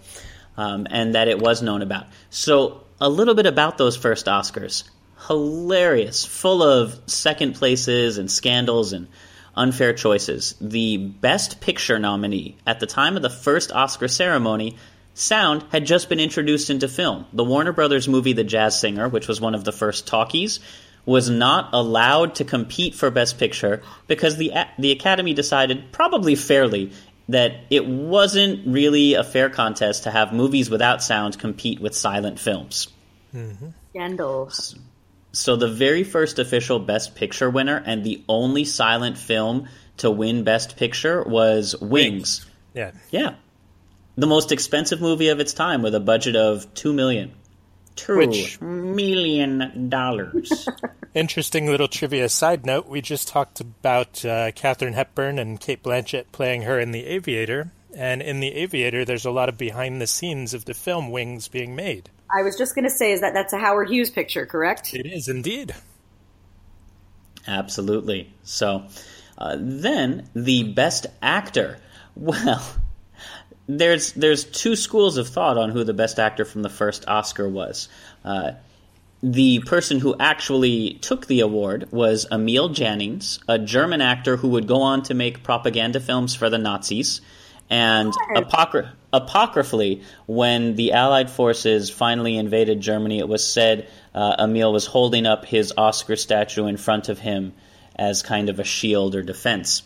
[0.57, 2.07] um, and that it was known about.
[2.29, 4.83] So a little bit about those first Oscars.
[5.27, 9.07] Hilarious, full of second places and scandals and
[9.55, 10.55] unfair choices.
[10.59, 14.77] The Best Picture nominee at the time of the first Oscar ceremony
[15.15, 17.25] Sound had just been introduced into film.
[17.31, 20.59] The Warner Brothers movie The Jazz Singer, which was one of the first talkies,
[21.05, 26.91] was not allowed to compete for Best Picture because the the Academy decided, probably fairly,
[27.29, 32.37] that it wasn't really a fair contest to have movies without sound compete with silent
[32.37, 32.89] films.
[33.33, 33.69] Mm-hmm.
[33.91, 34.51] Scandal.
[35.31, 40.43] So the very first official Best Picture winner and the only silent film to win
[40.43, 42.45] Best Picture was Wings.
[42.73, 42.91] Yeah.
[43.11, 43.35] Yeah.
[44.17, 47.33] The most expensive movie of its time with a budget of 2 million.
[47.95, 50.67] Two Which- million dollars.
[51.13, 52.87] Interesting little trivia side note.
[52.89, 57.71] We just talked about uh, Katharine Hepburn and Cate Blanchett playing her in The Aviator.
[57.95, 61.47] And in The Aviator, there's a lot of behind the scenes of the film Wings
[61.47, 62.09] being made.
[62.37, 64.93] I was just going to say, is that that's a Howard Hughes picture, correct?
[64.93, 65.73] It is indeed.
[67.47, 68.33] Absolutely.
[68.43, 68.87] So,
[69.37, 71.77] uh, then the best actor.
[72.17, 72.63] Well,
[73.67, 77.49] there's there's two schools of thought on who the best actor from the first Oscar
[77.49, 77.89] was.
[78.23, 78.51] Uh,
[79.23, 84.67] the person who actually took the award was Emil Jannings, a German actor who would
[84.67, 87.21] go on to make propaganda films for the Nazis.
[87.67, 94.71] And apocry- apocryphally, when the Allied forces finally invaded Germany, it was said uh, Emil
[94.71, 97.53] was holding up his Oscar statue in front of him
[97.95, 99.81] as kind of a shield or defense.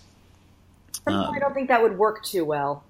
[1.08, 2.84] I don't think that would work too well.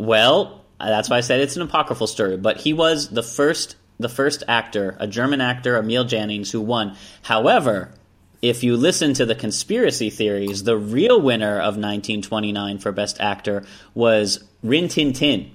[0.00, 2.38] Well, that's why I said it's an apocryphal story.
[2.38, 6.96] But he was the first, the first actor, a German actor, Emil Jannings, who won.
[7.20, 7.92] However,
[8.40, 13.64] if you listen to the conspiracy theories, the real winner of 1929 for Best Actor
[13.92, 15.50] was Rin Tin Tin.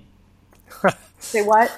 [1.19, 1.75] Say what?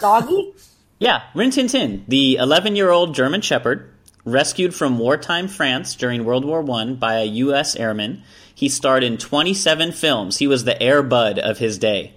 [0.00, 0.52] Doggy?
[0.98, 3.88] Yeah, Rin Tin Tin, the 11 year old German Shepherd,
[4.24, 7.76] rescued from wartime France during World War I by a U.S.
[7.76, 8.24] airman.
[8.60, 10.36] He starred in 27 films.
[10.36, 12.12] He was the Air Bud of his day.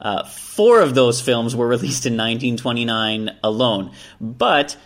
[0.00, 3.92] Uh, four of those films were released in 1929 alone.
[4.20, 4.76] But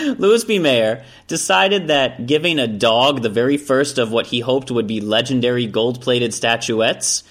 [0.00, 0.58] Louis B.
[0.58, 5.02] Mayer decided that giving a dog the very first of what he hoped would be
[5.02, 7.24] legendary gold plated statuettes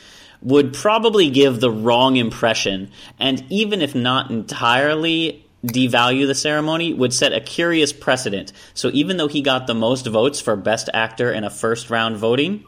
[0.44, 7.14] would probably give the wrong impression, and even if not entirely devalue the ceremony, would
[7.14, 8.54] set a curious precedent.
[8.74, 12.18] So even though he got the most votes for Best Actor in a first round
[12.18, 12.64] voting,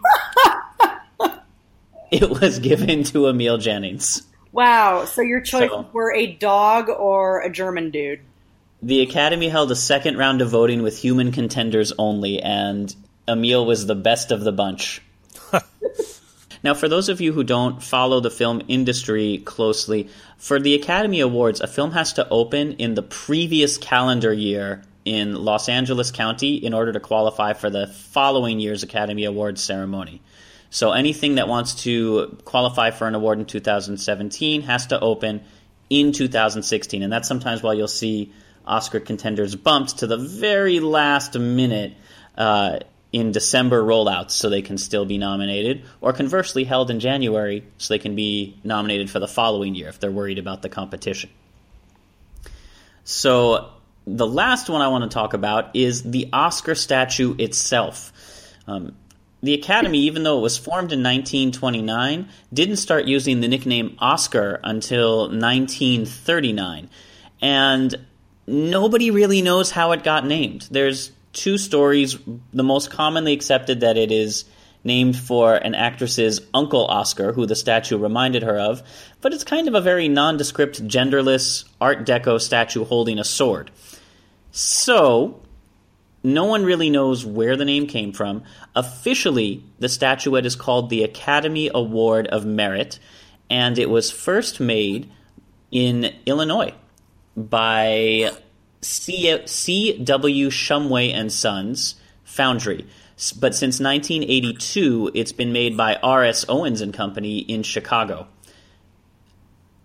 [2.12, 4.24] it was given to Emil Jannings.
[4.52, 5.06] Wow.
[5.06, 8.22] So your choices So- were a dog or a German dude.
[8.82, 12.96] The Academy held a second round of voting with human contenders only, and
[13.28, 15.02] Emil was the best of the bunch.
[16.63, 21.22] Now, for those of you who don't follow the film industry closely, for the Academy
[21.22, 26.56] Awards, a film has to open in the previous calendar year in Los Angeles County
[26.56, 30.22] in order to qualify for the following year's Academy Awards ceremony.
[30.69, 35.41] So anything that wants to qualify for an award in 2017 has to open
[35.89, 37.02] in 2016.
[37.02, 38.34] And that's sometimes why you'll see
[38.65, 41.95] Oscar contenders bumped to the very last minute
[42.38, 42.80] uh,
[43.12, 47.93] in December rollouts so they can still be nominated, or conversely held in January so
[47.93, 51.30] they can be nominated for the following year if they're worried about the competition.
[53.04, 53.72] So
[54.06, 58.13] the last one I want to talk about is the Oscar statue itself.
[58.67, 58.95] Um,
[59.41, 64.60] the Academy, even though it was formed in 1929, didn't start using the nickname Oscar
[64.63, 66.89] until 1939.
[67.41, 67.95] And
[68.45, 70.67] nobody really knows how it got named.
[70.69, 72.17] There's two stories.
[72.54, 74.43] The most commonly accepted that it is
[74.84, 78.84] named for an actress's uncle Oscar, who the statue reminded her of,
[79.21, 83.71] but it's kind of a very nondescript, genderless Art Deco statue holding a sword.
[84.52, 85.41] So,
[86.23, 88.43] no one really knows where the name came from.
[88.75, 92.99] Officially, the statuette is called the Academy Award of Merit,
[93.49, 95.10] and it was first made
[95.71, 96.73] in Illinois
[97.36, 98.32] by
[98.82, 100.50] C.W.
[100.50, 102.88] Shumway and Sons Foundry.
[103.39, 106.46] But since 1982, it's been made by R.S.
[106.48, 108.28] Owens and Company in Chicago.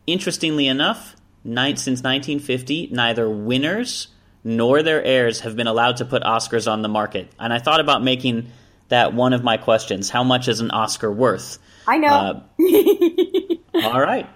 [0.06, 4.08] Interestingly enough, since 1950, neither winners
[4.44, 7.32] nor their heirs have been allowed to put Oscars on the market.
[7.38, 8.52] And I thought about making
[8.88, 10.10] that one of my questions.
[10.10, 11.58] How much is an Oscar worth?
[11.88, 12.44] I know.
[12.58, 14.28] Uh, all right.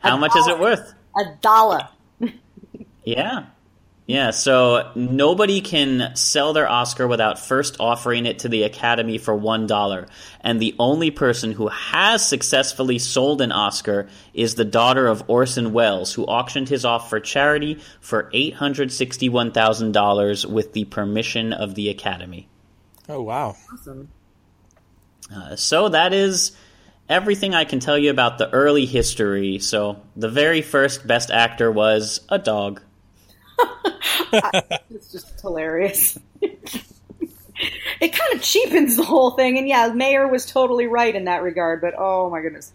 [0.00, 0.92] How much is it worth?
[1.16, 1.88] A dollar.
[3.04, 3.46] yeah.
[4.08, 9.38] Yeah, so nobody can sell their Oscar without first offering it to the Academy for
[9.38, 10.08] $1.
[10.40, 15.74] And the only person who has successfully sold an Oscar is the daughter of Orson
[15.74, 22.48] Welles, who auctioned his off for charity for $861,000 with the permission of the Academy.
[23.10, 23.56] Oh, wow.
[23.70, 24.08] Awesome.
[25.30, 26.52] Uh, so that is
[27.10, 29.58] everything I can tell you about the early history.
[29.58, 32.80] So the very first Best Actor was a dog.
[34.90, 36.18] it's just hilarious.
[36.40, 41.42] it kind of cheapens the whole thing, and yeah, Mayer was totally right in that
[41.42, 41.80] regard.
[41.80, 42.72] But oh my goodness,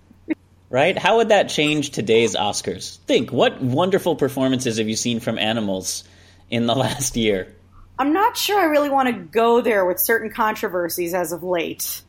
[0.70, 0.98] right?
[0.98, 2.98] How would that change today's Oscars?
[3.00, 6.04] Think, what wonderful performances have you seen from animals
[6.50, 7.54] in the last year?
[8.00, 12.02] I'm not sure I really want to go there with certain controversies as of late.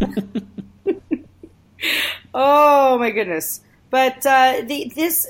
[2.34, 3.60] oh my goodness!
[3.90, 5.26] But uh, the, this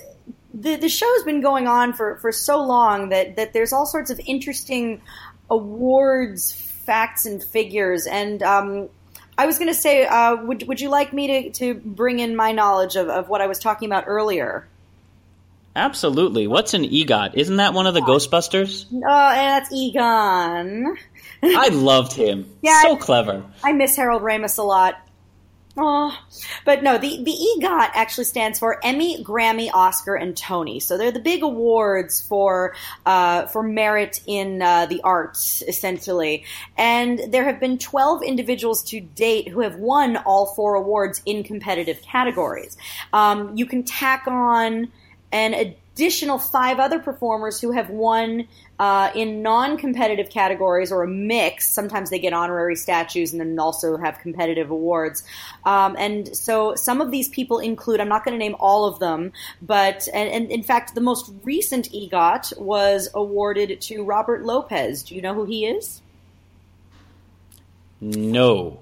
[0.61, 4.11] the the show's been going on for, for so long that, that there's all sorts
[4.11, 5.01] of interesting
[5.51, 8.89] awards facts and figures and um,
[9.39, 12.37] I was going to say, uh, would would you like me to, to bring in
[12.37, 14.67] my knowledge of, of what I was talking about earlier?
[15.75, 16.47] Absolutely.
[16.47, 17.35] What's an EGOT?
[17.35, 18.87] Isn't that one of the Ghostbusters?
[18.91, 20.97] Oh, uh, that's Egon.
[21.43, 22.51] I loved him.
[22.63, 23.45] Yeah, so clever.
[23.63, 24.95] I miss Harold Ramis a lot.
[25.79, 26.19] Oh,
[26.65, 30.81] but no, the, the EGOT actually stands for Emmy, Grammy, Oscar, and Tony.
[30.81, 36.45] So they're the big awards for uh, for merit in uh, the arts, essentially.
[36.79, 41.45] And there have been 12 individuals to date who have won all four awards in
[41.45, 42.79] competitive categories.
[43.13, 44.89] Um, you can tack on
[45.31, 48.47] an additional five other performers who have won
[48.79, 51.67] uh, in non-competitive categories or a mix.
[51.67, 55.25] Sometimes they get honorary statues and then also have competitive awards.
[55.65, 57.99] Um, and so some of these people include.
[58.01, 59.33] I'm not going to name all of them,
[59.63, 65.03] but and, and, in fact, the most recent EGOT was awarded to Robert Lopez.
[65.03, 66.03] Do you know who he is?
[68.03, 68.81] No.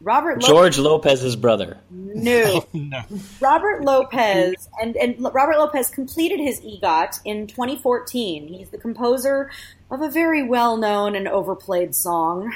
[0.00, 1.78] Robert George Lopez's brother.
[1.90, 2.66] No.
[2.72, 3.02] no.
[3.40, 8.48] Robert Lopez and and Robert Lopez completed his EGOT in 2014.
[8.48, 9.50] He's the composer
[9.90, 12.52] of a very well-known and overplayed song.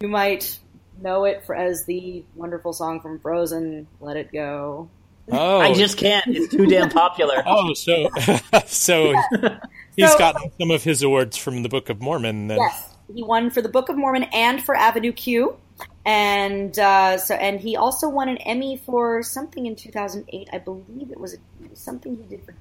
[0.00, 0.58] You might
[1.02, 4.88] know it for, as the wonderful song from Frozen, "Let It Go."
[5.32, 6.26] Oh, I just can't.
[6.28, 7.42] It's too damn popular.
[7.46, 8.08] oh, so
[8.66, 9.60] so yeah.
[9.96, 12.48] he's so, gotten some of his awards from the Book of Mormon.
[12.48, 12.58] Then.
[12.58, 15.56] Yes, he won for the Book of Mormon and for Avenue Q
[16.04, 20.48] and uh, so and he also won an Emmy for something in 2008.
[20.52, 21.36] I believe it was
[21.74, 22.54] something he did for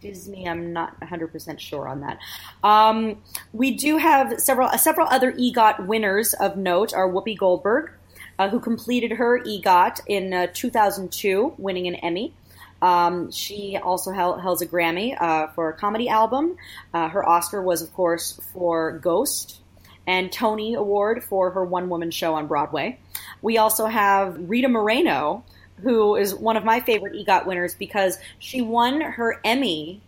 [0.00, 0.48] Disney.
[0.48, 2.18] I'm not 100 percent sure on that.
[2.62, 6.92] Um, we do have several uh, several other EGOT winners of note.
[6.92, 7.92] Are Whoopi Goldberg,
[8.38, 12.34] uh, who completed her EGOT in uh, 2002, winning an Emmy.
[12.82, 16.56] Um, she also held, held a Grammy uh, for a comedy album.
[16.92, 19.61] Uh, her Oscar was, of course, for Ghost,
[20.06, 22.98] and Tony Award for her one woman show on Broadway.
[23.40, 25.44] We also have Rita Moreno,
[25.82, 30.00] who is one of my favorite EGOT winners because she won her Emmy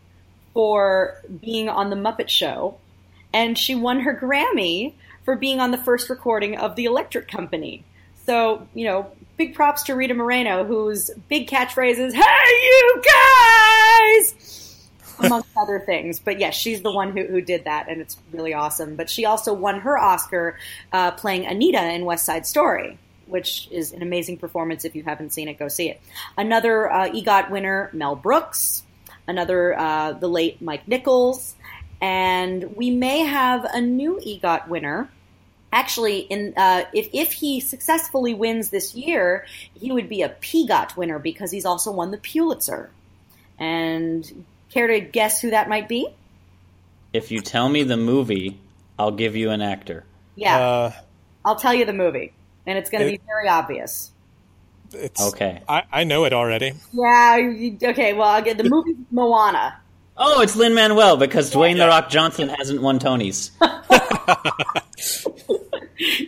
[0.53, 2.79] for being on The Muppet Show,
[3.33, 7.85] and she won her Grammy for being on the first recording of The Electric Company.
[8.25, 14.64] So, you know, big props to Rita Moreno, whose big catchphrase is, Hey, you guys!
[15.19, 16.19] Amongst other things.
[16.19, 18.97] But yes, she's the one who, who did that, and it's really awesome.
[18.97, 20.59] But she also won her Oscar
[20.93, 24.85] uh, playing Anita in West Side Story which is an amazing performance.
[24.85, 26.01] If you haven't seen it, go see it.
[26.37, 28.83] Another uh, EGOT winner, Mel Brooks.
[29.27, 31.55] Another, uh, the late Mike Nichols.
[32.01, 35.09] And we may have a new EGOT winner.
[35.73, 39.45] Actually, in uh, if, if he successfully wins this year,
[39.75, 42.91] he would be a PGOT winner because he's also won the Pulitzer.
[43.59, 44.45] And
[44.75, 46.09] care to guess who that might be?
[47.13, 48.59] If you tell me the movie,
[48.99, 50.05] I'll give you an actor.
[50.37, 50.59] Yeah.
[50.59, 50.93] Uh,
[51.45, 52.33] I'll tell you the movie,
[52.67, 54.11] and it's going to It- be very obvious.
[54.93, 55.63] it's Okay.
[55.69, 56.73] I, I know it already.
[56.93, 59.79] Yeah, you- okay, well, I'll get the movie Moana.
[60.17, 63.51] Oh, it's Lin Manuel because Dwayne the Rock Johnson hasn't won Tonys.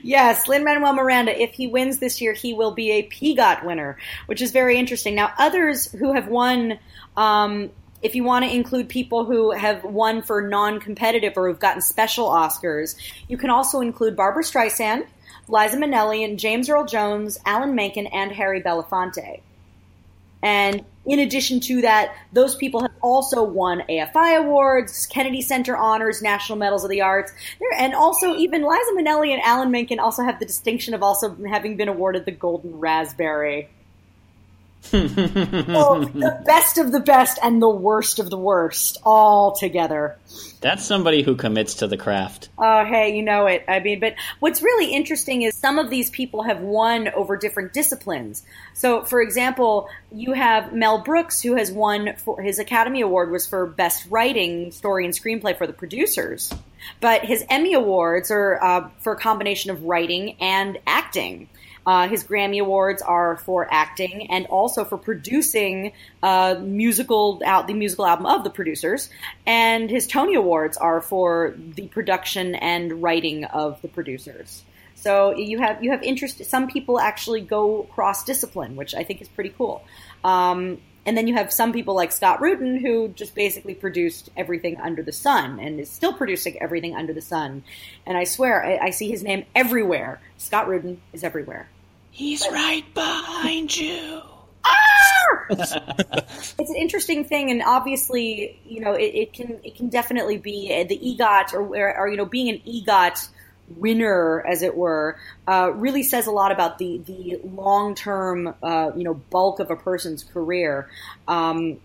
[0.03, 3.99] Yes, Lin Manuel Miranda, if he wins this year, he will be a PGOT winner,
[4.27, 5.17] which is very interesting.
[5.17, 6.79] Now, others who have won,
[7.17, 7.71] um,
[8.03, 11.81] if you want to include people who have won for non competitive or who've gotten
[11.81, 12.97] special Oscars,
[13.29, 15.07] you can also include Barbra Streisand,
[15.49, 19.41] Liza Minnelli, and James Earl Jones, Alan Menken, and Harry Belafonte.
[20.43, 26.21] And in addition to that, those people have also won AFI awards, Kennedy Center honors,
[26.21, 27.33] National Medals of the Arts,
[27.79, 31.77] and also even Liza Minnelli and Alan Menken also have the distinction of also having
[31.77, 33.69] been awarded the Golden Raspberry.
[34.91, 40.17] So the best of the best and the worst of the worst all together.
[40.61, 42.49] That's somebody who commits to the craft.
[42.59, 43.65] Oh, hey, you know it.
[43.69, 47.73] I mean, but what's really interesting is some of these people have won over different
[47.73, 48.43] disciplines.
[48.75, 53.47] So, for example, you have Mel Brooks, who has won for his Academy Award was
[53.47, 56.53] for Best Writing, Story, and Screenplay for the producers.
[57.01, 61.49] But his Emmy Awards are uh, for a combination of writing and acting.
[61.87, 67.75] Uh, his Grammy Awards are for acting and also for producing uh, musical out the
[67.75, 69.09] musical album of the producers,
[69.47, 74.65] and his Tony Awards are for the production and writing of the producers.
[74.97, 76.45] So you have you have interest.
[76.45, 79.85] Some people actually go cross discipline, which I think is pretty cool.
[80.25, 84.77] Um, and then you have some people like Scott Rudin, who just basically produced everything
[84.81, 87.63] under the sun and is still producing everything under the sun.
[88.05, 90.21] And I swear, I, I see his name everywhere.
[90.37, 91.69] Scott Rudin is everywhere.
[92.17, 94.23] He's right behind you.
[95.51, 100.83] it's an interesting thing, and obviously, you know, it, it can it can definitely be
[100.85, 103.29] the EGOT or, or you know being an EGOT
[103.77, 108.93] winner, as it were, uh, really says a lot about the the long term uh,
[108.97, 110.89] you know bulk of a person's career.
[111.29, 111.79] Um,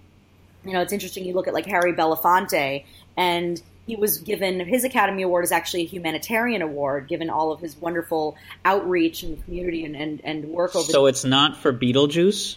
[0.64, 1.26] you know, it's interesting.
[1.26, 2.86] You look at like Harry Belafonte,
[3.18, 3.62] and
[3.92, 7.76] he was given his Academy Award is actually a humanitarian award, given all of his
[7.76, 10.90] wonderful outreach in the community and, and, and work over.
[10.90, 12.56] So it's not for Beetlejuice?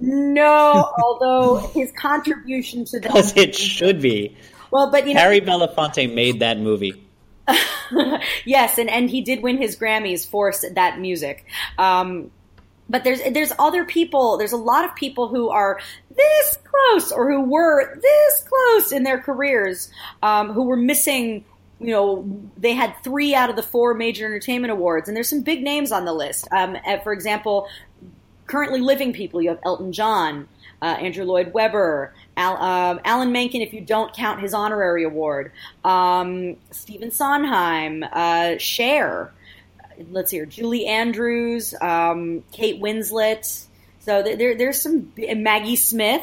[0.00, 4.36] no, although his contribution to Because it should be.
[4.72, 7.00] well, but you know, Harry Belafonte made that movie.
[8.44, 11.44] yes, and, and he did win his Grammys for that music.
[11.78, 12.32] Um,
[12.88, 14.36] but there's there's other people.
[14.36, 15.80] There's a lot of people who are
[16.16, 19.90] this close or who were this close in their careers,
[20.22, 21.44] um, who were missing.
[21.80, 25.42] You know, they had three out of the four major entertainment awards, and there's some
[25.42, 26.48] big names on the list.
[26.52, 27.68] Um, uh, for example,
[28.46, 29.42] currently living people.
[29.42, 30.48] You have Elton John,
[30.80, 35.52] uh, Andrew Lloyd Webber, Al, um Alan Menken, if you don't count his honorary award,
[35.84, 39.32] um, Stephen Sondheim, uh, Cher.
[40.10, 43.66] Let's see here, Julie Andrews, um, Kate Winslet.
[44.00, 46.22] So there, there, there's some Maggie Smith,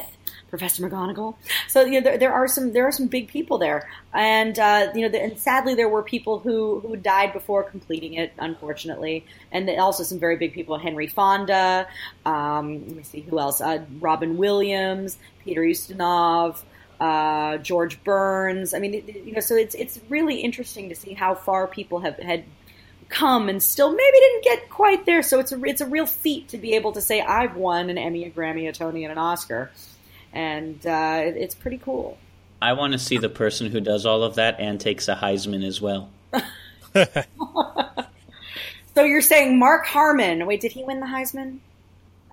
[0.52, 1.34] Professor McGonagall.
[1.66, 4.92] So you know, there, there are some there are some big people there, and uh,
[4.94, 9.68] you know, and sadly there were people who who died before completing it, unfortunately, and
[9.70, 11.88] also some very big people: Henry Fonda.
[12.26, 16.62] Um, let me see who else: uh, Robin Williams, Peter Ustinov.
[17.00, 18.74] Uh, George Burns.
[18.74, 18.92] I mean,
[19.26, 22.44] you know, so it's it's really interesting to see how far people have had
[23.12, 25.22] come and still maybe didn't get quite there.
[25.22, 27.98] So it's a it's a real feat to be able to say I've won an
[27.98, 29.70] Emmy, a Grammy, a Tony, and an Oscar,
[30.32, 32.18] and uh, it- it's pretty cool.
[32.60, 35.64] I want to see the person who does all of that and takes a Heisman
[35.64, 36.10] as well.
[38.94, 40.44] So you're saying Mark Harmon?
[40.44, 41.60] Wait, did he win the Heisman?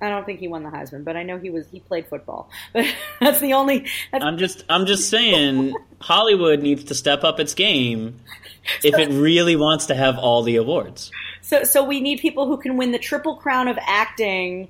[0.01, 2.49] I don't think he won the Heisman, but I know he was he played football.
[2.73, 2.85] But
[3.21, 3.85] that's the only.
[4.11, 8.19] That's, I'm just I'm just saying Hollywood needs to step up its game
[8.83, 11.11] if it really wants to have all the awards.
[11.41, 14.69] So, so we need people who can win the triple crown of acting,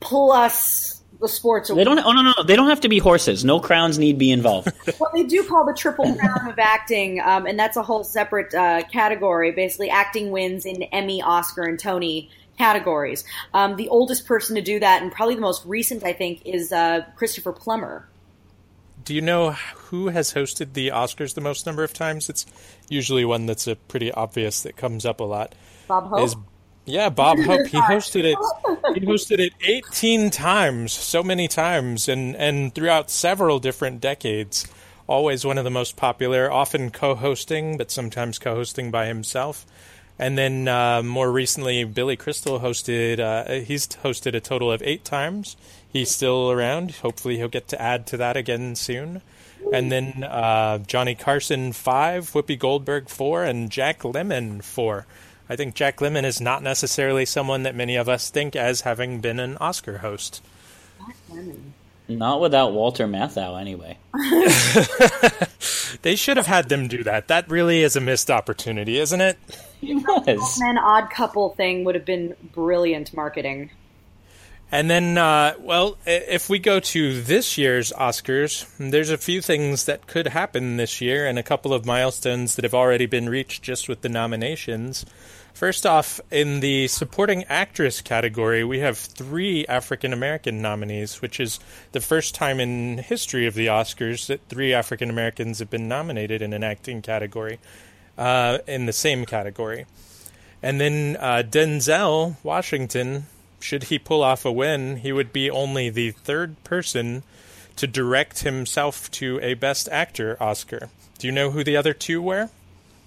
[0.00, 1.68] plus the sports.
[1.68, 1.98] They don't.
[1.98, 3.44] Oh no, no, they don't have to be horses.
[3.44, 4.72] No crowns need be involved.
[4.98, 8.54] Well, they do call the triple crown of acting, um, and that's a whole separate
[8.54, 9.52] uh, category.
[9.52, 13.24] Basically, acting wins in Emmy, Oscar, and Tony categories.
[13.52, 16.72] Um, the oldest person to do that, and probably the most recent, I think, is
[16.72, 18.08] uh, Christopher Plummer.
[19.06, 22.28] Do you know who has hosted the Oscars the most number of times?
[22.28, 22.44] It's
[22.88, 25.54] usually one that's a pretty obvious that comes up a lot.
[25.86, 26.24] Bob Hope.
[26.24, 26.34] Is
[26.86, 27.68] yeah, Bob Hope.
[27.68, 28.36] He hosted it.
[28.94, 34.66] He hosted it 18 times, so many times, and and throughout several different decades.
[35.06, 39.64] Always one of the most popular, often co-hosting, but sometimes co-hosting by himself.
[40.18, 43.20] And then uh, more recently, Billy Crystal hosted.
[43.20, 45.56] Uh, he's hosted a total of eight times.
[45.92, 46.96] He's still around.
[46.96, 49.22] Hopefully, he'll get to add to that again soon.
[49.72, 55.06] And then uh, Johnny Carson five, Whoopi Goldberg four, and Jack Lemmon four.
[55.48, 59.20] I think Jack Lemmon is not necessarily someone that many of us think as having
[59.20, 60.42] been an Oscar host.
[62.08, 63.98] Not without Walter Matthau, anyway.
[66.02, 67.28] They should have had them do that.
[67.28, 69.38] That really is a missed opportunity, isn't it?
[69.82, 70.60] It was.
[70.60, 73.70] Man, odd couple thing would have been brilliant marketing.
[74.72, 79.84] And then, uh, well, if we go to this year's Oscars, there's a few things
[79.84, 83.62] that could happen this year and a couple of milestones that have already been reached
[83.62, 85.06] just with the nominations.
[85.54, 91.60] First off, in the supporting actress category, we have three African American nominees, which is
[91.92, 96.42] the first time in history of the Oscars that three African Americans have been nominated
[96.42, 97.58] in an acting category,
[98.18, 99.86] uh, in the same category.
[100.62, 103.26] And then uh, Denzel Washington,
[103.60, 107.22] should he pull off a win, he would be only the third person
[107.76, 110.88] to direct himself to a Best Actor Oscar.
[111.18, 112.50] Do you know who the other two were?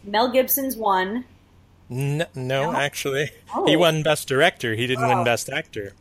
[0.03, 1.25] Mel Gibson's one.
[1.91, 3.65] N- no, actually, Oh.
[3.65, 4.75] he won Best Director.
[4.75, 5.93] He didn't win Best Actor.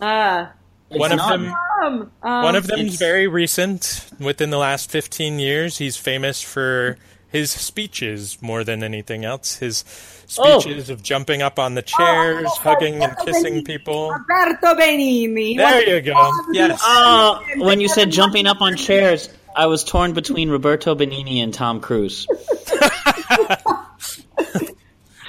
[0.00, 0.46] Uh,
[0.90, 4.06] one of not- them, um, um, one of them is very recent.
[4.20, 6.96] Within the last fifteen years, he's famous for
[7.30, 9.56] his speeches more than anything else.
[9.56, 9.84] His
[10.38, 10.58] Oh.
[10.60, 14.10] speeches of jumping up on the chairs, hugging and kissing people.
[14.10, 15.56] Roberto Benigni.
[15.56, 16.32] There you go.
[16.52, 16.80] Yes.
[16.84, 21.52] Oh, when you said jumping up on chairs, I was torn between Roberto Benigni and
[21.54, 22.26] Tom Cruise.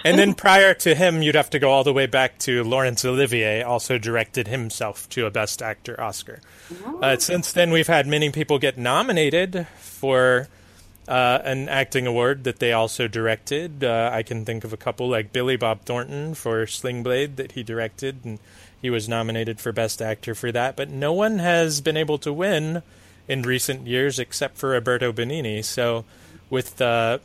[0.06, 3.04] And then prior to him, you'd have to go all the way back to Laurence
[3.04, 6.40] Olivier, also directed himself to a Best Actor Oscar.
[7.02, 10.48] Uh, since then, we've had many people get nominated for
[11.10, 13.84] uh, an acting award that they also directed.
[13.84, 17.54] Uh, I can think of a couple like Billy Bob Thornton for Sling Blade that
[17.54, 18.38] he directed, and
[18.80, 20.76] he was nominated for Best Actor for that.
[20.76, 22.84] But no one has been able to win
[23.28, 25.66] in recent years except for Roberto Benigni.
[25.66, 26.06] So,
[26.52, 27.18] with uh,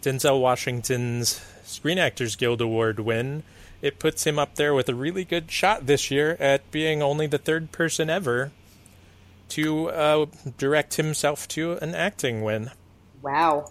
[0.00, 3.42] Denzel Washington's Screen Actors Guild Award win,
[3.80, 7.26] it puts him up there with a really good shot this year at being only
[7.26, 8.52] the third person ever
[9.48, 10.26] to uh,
[10.58, 12.70] direct himself to an acting win.
[13.22, 13.70] Wow.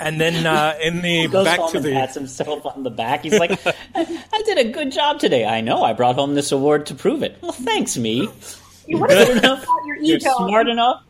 [0.00, 2.90] And then uh, in the Goes back home to and the pats himself on the
[2.90, 3.22] back.
[3.22, 5.44] He's like, I, I did a good job today.
[5.44, 5.82] I know.
[5.82, 7.36] I brought home this award to prove it.
[7.42, 8.26] Well, thanks, me.
[8.88, 9.66] What Good enough.
[9.86, 11.02] your You're smart enough.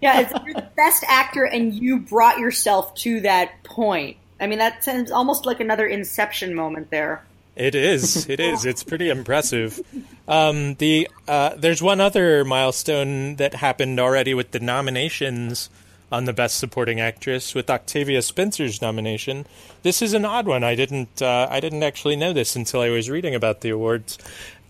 [0.00, 4.16] Yeah, it's, you're the best actor, and you brought yourself to that point.
[4.40, 7.24] I mean, that sounds almost like another Inception moment there.
[7.56, 8.28] It is.
[8.28, 8.64] It is.
[8.64, 9.80] It's pretty impressive.
[10.28, 15.68] Um, the uh, there's one other milestone that happened already with the nominations
[16.10, 19.46] on the Best Supporting Actress with Octavia Spencer's nomination.
[19.82, 20.64] This is an odd one.
[20.64, 21.20] I didn't.
[21.20, 24.18] Uh, I didn't actually know this until I was reading about the awards.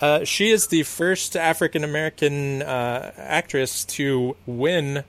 [0.00, 5.04] Uh, she is the first African American uh, actress to win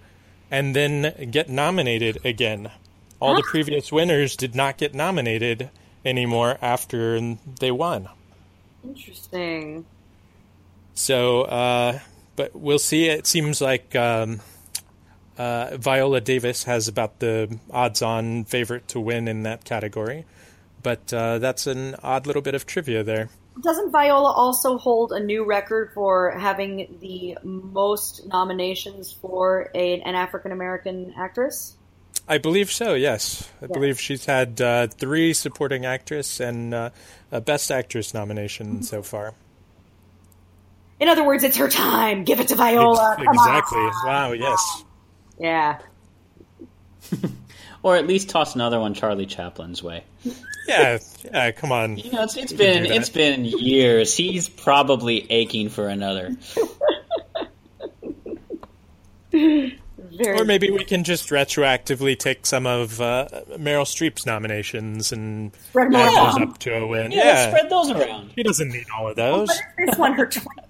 [0.52, 2.72] and then get nominated again.
[3.20, 5.70] All the previous winners did not get nominated
[6.06, 7.20] anymore after
[7.60, 8.08] they won.
[8.84, 9.86] Interesting.
[10.94, 12.00] So, uh,
[12.36, 13.08] but we'll see.
[13.08, 14.40] It seems like um,
[15.40, 20.26] uh, Viola Davis has about the odds-on favorite to win in that category.
[20.84, 23.30] But uh, that's an odd little bit of trivia there.
[23.62, 30.16] Doesn't Viola also hold a new record for having the most nominations for a, an
[30.16, 31.76] African American actress?
[32.28, 32.94] I believe so.
[32.94, 36.90] Yes, I believe she's had uh, three supporting actress and uh,
[37.32, 39.34] a best actress nomination so far.
[41.00, 42.24] In other words, it's her time.
[42.26, 43.18] Give it to Viola.
[43.20, 43.90] Ex- exactly.
[44.06, 44.34] Wow.
[44.34, 44.84] Yes.
[45.40, 45.80] Yeah.
[47.82, 50.04] Or at least toss another one Charlie Chaplin's way.
[50.68, 50.98] Yeah.
[51.24, 51.52] Yeah.
[51.52, 51.96] Come on.
[51.98, 54.14] You know, it's, it's can been it's been years.
[54.18, 56.36] He's probably aching for another.
[59.32, 59.78] Very
[60.38, 65.88] Or maybe we can just retroactively take some of uh, Meryl Streep's nominations and Spread
[65.88, 66.42] 'em add around.
[66.42, 67.12] those up to a win.
[67.12, 68.32] Yeah, Yeah, spread those around.
[68.36, 69.48] he doesn't need all of those.
[69.48, 70.14] What is this one?
[70.14, 70.69] Her twentieth.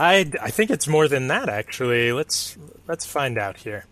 [0.00, 2.12] I, I think it's more than that actually.
[2.12, 2.56] Let's
[2.88, 3.84] let's find out here.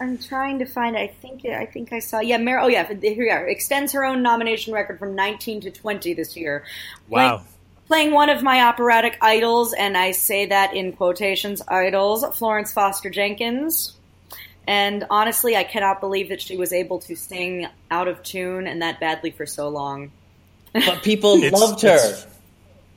[0.00, 0.96] I'm trying to find.
[0.96, 1.44] I think.
[1.44, 2.20] I think I saw.
[2.20, 2.64] Yeah, Meryl.
[2.64, 2.92] Oh, yeah.
[2.92, 3.46] Here we are.
[3.46, 6.64] Extends her own nomination record from 19 to 20 this year.
[7.08, 7.28] Wow.
[7.28, 7.46] Playing,
[7.88, 13.10] playing one of my operatic idols, and I say that in quotations, idols, Florence Foster
[13.10, 13.94] Jenkins.
[14.66, 18.82] And honestly, I cannot believe that she was able to sing out of tune and
[18.82, 20.12] that badly for so long.
[20.74, 21.98] But people loved her.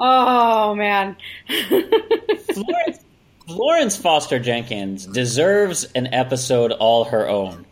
[0.03, 1.15] Oh man.
[1.47, 2.99] Florence,
[3.45, 7.67] Florence Foster Jenkins deserves an episode all her own.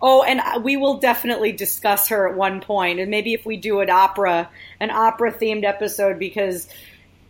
[0.00, 3.78] Oh, and we will definitely discuss her at one point, and maybe if we do
[3.78, 4.50] an opera,
[4.80, 6.68] an opera themed episode, because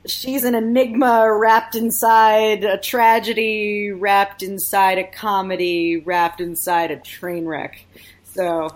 [0.06, 7.44] she's an enigma wrapped inside a tragedy, wrapped inside a comedy, wrapped inside a train
[7.44, 7.84] wreck.
[8.32, 8.70] So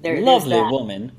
[0.00, 1.10] there, Lovely woman.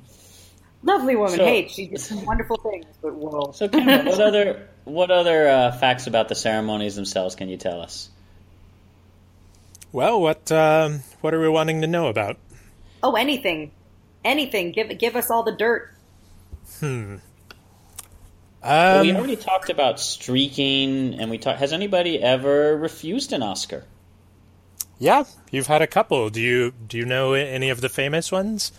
[0.83, 1.37] Lovely woman.
[1.37, 3.51] So- hey, she did some wonderful things, but whoa.
[3.53, 7.81] So, Cameron, what other what other uh, facts about the ceremonies themselves can you tell
[7.81, 8.09] us?
[9.91, 12.37] Well, what um, what are we wanting to know about?
[13.03, 13.71] oh, anything,
[14.25, 14.71] anything.
[14.71, 15.93] Give give us all the dirt.
[16.81, 17.19] Well,
[19.01, 21.59] we Um, already talked about streaking, and we talked.
[21.59, 23.85] Has anybody ever refused an Oscar?
[24.99, 26.29] yeah, you've had a couple.
[26.29, 28.71] Do you do you know any of the famous ones?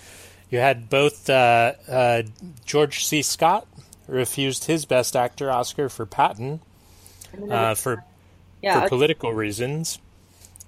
[0.50, 2.22] You had both uh, uh,
[2.64, 3.22] George C.
[3.22, 3.66] Scott
[4.06, 6.60] refused his Best Actor Oscar for Patton
[7.50, 8.04] uh, for
[8.62, 9.98] Yeah, for political reasons.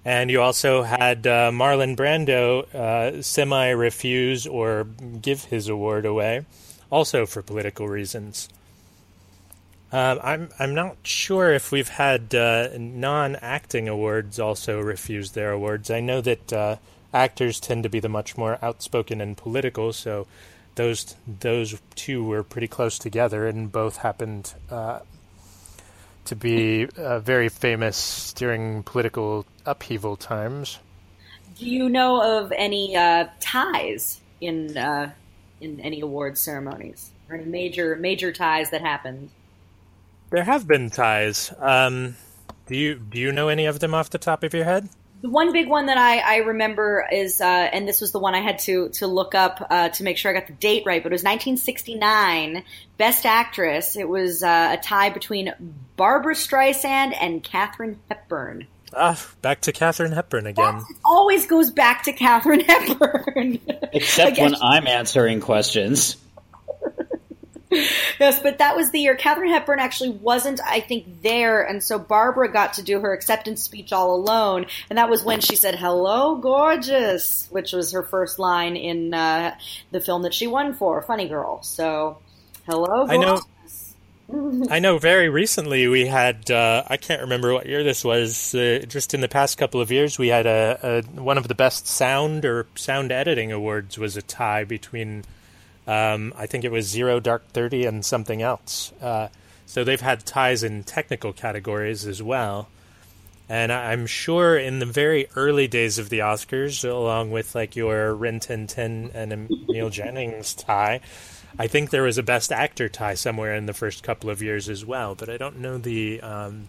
[0.04, 4.84] And you also had uh, Marlon Brando uh, semi refuse or
[5.20, 6.46] give his award away,
[6.90, 8.48] also for political reasons.
[9.92, 15.52] Um, I'm I'm not sure if we've had uh, non acting awards also refuse their
[15.52, 15.90] awards.
[15.90, 16.76] I know that uh,
[17.12, 20.26] actors tend to be the much more outspoken and political, so
[20.74, 25.00] those those two were pretty close together, and both happened uh,
[26.24, 30.78] to be uh, very famous during political upheaval times.
[31.58, 35.10] Do you know of any uh, ties in uh,
[35.60, 39.30] in any awards ceremonies or any major major ties that happened?
[40.30, 41.52] There have been ties.
[41.58, 42.16] Um,
[42.66, 44.88] do you do you know any of them off the top of your head?
[45.22, 48.34] The one big one that I, I remember is, uh, and this was the one
[48.34, 51.02] I had to to look up uh, to make sure I got the date right,
[51.02, 52.64] but it was 1969,
[52.96, 53.96] Best Actress.
[53.96, 55.52] It was uh, a tie between
[55.96, 58.66] Barbra Streisand and Katharine Hepburn.
[58.94, 60.76] Ah, back to Katharine Hepburn again.
[60.76, 63.60] It always goes back to Katharine Hepburn.
[63.92, 66.16] Except when I'm answering questions.
[67.70, 71.98] Yes, but that was the year Katharine Hepburn actually wasn't, I think, there, and so
[71.98, 75.76] Barbra got to do her acceptance speech all alone, and that was when she said
[75.76, 79.54] "Hello, gorgeous," which was her first line in uh,
[79.92, 81.62] the film that she won for, Funny Girl.
[81.62, 82.18] So,
[82.66, 83.40] hello, I know-
[84.70, 88.84] I know very recently we had, uh, I can't remember what year this was, uh,
[88.86, 91.88] just in the past couple of years, we had a, a one of the best
[91.88, 95.24] sound or sound editing awards was a tie between,
[95.86, 98.92] um, I think it was Zero Dark Thirty and something else.
[99.00, 99.28] Uh,
[99.66, 102.68] so they've had ties in technical categories as well.
[103.48, 108.14] And I'm sure in the very early days of the Oscars, along with like your
[108.14, 109.32] Rin Tin Tin and
[109.68, 111.00] Emil Jannings tie,
[111.58, 114.68] I think there was a Best Actor tie somewhere in the first couple of years
[114.68, 115.16] as well.
[115.16, 116.68] But I don't know the um,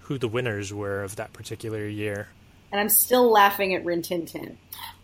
[0.00, 2.28] who the winners were of that particular year.
[2.72, 4.56] and I'm still laughing at Rin Tin Tin.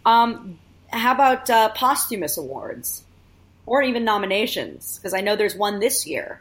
[0.06, 0.58] Um,
[0.88, 3.04] how about uh, posthumous awards,
[3.66, 4.98] or even nominations?
[4.98, 6.40] Because I know there's one this year.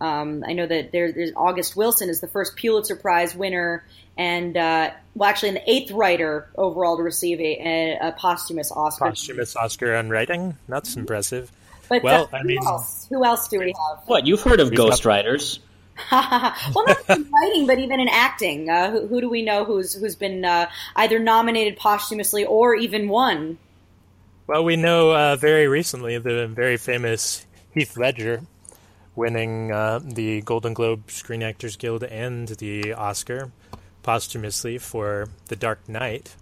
[0.00, 3.84] Um, I know that there, there's August Wilson is the first Pulitzer Prize winner,
[4.18, 9.10] and uh, well, actually, an eighth writer overall to receive a, a, a posthumous Oscar.
[9.10, 10.56] Posthumous Oscar on writing.
[10.68, 11.52] That's impressive.
[11.88, 13.06] But Well, uh, I mean- who else?
[13.10, 14.00] Who else do we have?
[14.06, 15.60] What you've heard of We've got- ghostwriters?
[16.10, 18.68] well, not in writing, but even in acting.
[18.68, 23.08] Uh, who, who do we know who's who's been uh, either nominated posthumously or even
[23.08, 23.58] won?
[24.52, 28.42] Well, we know uh, very recently the very famous Heath Ledger
[29.16, 33.50] winning uh, the Golden Globe Screen Actors Guild and the Oscar
[34.02, 36.36] posthumously for The Dark Knight.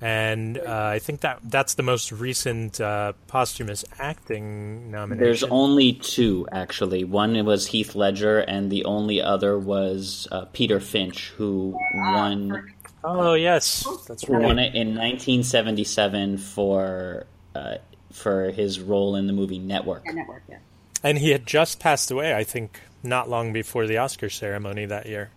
[0.00, 5.24] And uh, I think that that's the most recent uh, posthumous acting nomination.
[5.24, 7.04] There's only two actually.
[7.04, 12.74] One was Heath Ledger, and the only other was uh, Peter Finch, who won
[13.06, 14.42] oh yes, that's who right.
[14.42, 17.76] won it in 1977 for uh,
[18.12, 20.04] for his role in the movie Network.
[20.12, 20.58] Network, yeah.
[21.02, 25.06] And he had just passed away, I think, not long before the Oscar ceremony that
[25.06, 25.30] year.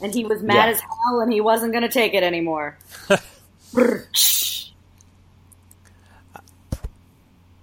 [0.00, 0.72] and he was mad Yeah.
[0.72, 2.76] as hell, and he wasn't going to take it anymore.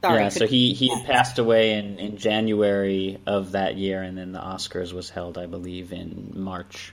[0.04, 0.22] Sorry.
[0.24, 4.32] yeah, so he, he had passed away in, in January of that year, and then
[4.32, 6.92] the Oscars was held, I believe, in March.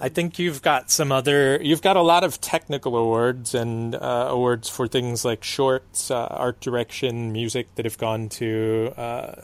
[0.00, 1.60] I think you've got some other.
[1.62, 6.26] You've got a lot of technical awards and uh, awards for things like shorts, uh,
[6.26, 9.42] art direction, music that have gone to uh,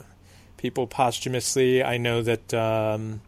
[0.56, 1.82] people posthumously.
[1.82, 3.20] I know that um,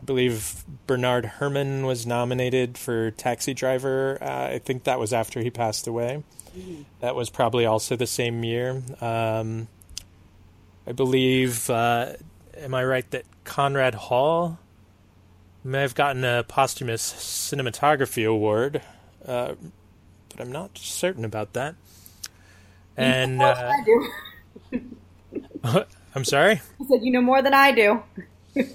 [0.00, 4.18] I believe Bernard Herrmann was nominated for Taxi Driver.
[4.20, 6.22] Uh, I think that was after he passed away.
[7.00, 8.82] That was probably also the same year.
[9.00, 9.68] Um,
[10.86, 11.70] I believe.
[11.70, 12.12] Uh,
[12.58, 14.58] am I right that Conrad Hall?
[15.64, 18.82] May have gotten a posthumous cinematography award,
[19.26, 19.54] uh,
[20.30, 21.74] but I'm not certain about that.
[22.96, 24.10] And More uh, than
[24.72, 24.80] I
[25.62, 25.64] do.
[26.14, 26.60] I'm sorry.
[26.78, 28.02] He said, "You know more than I do."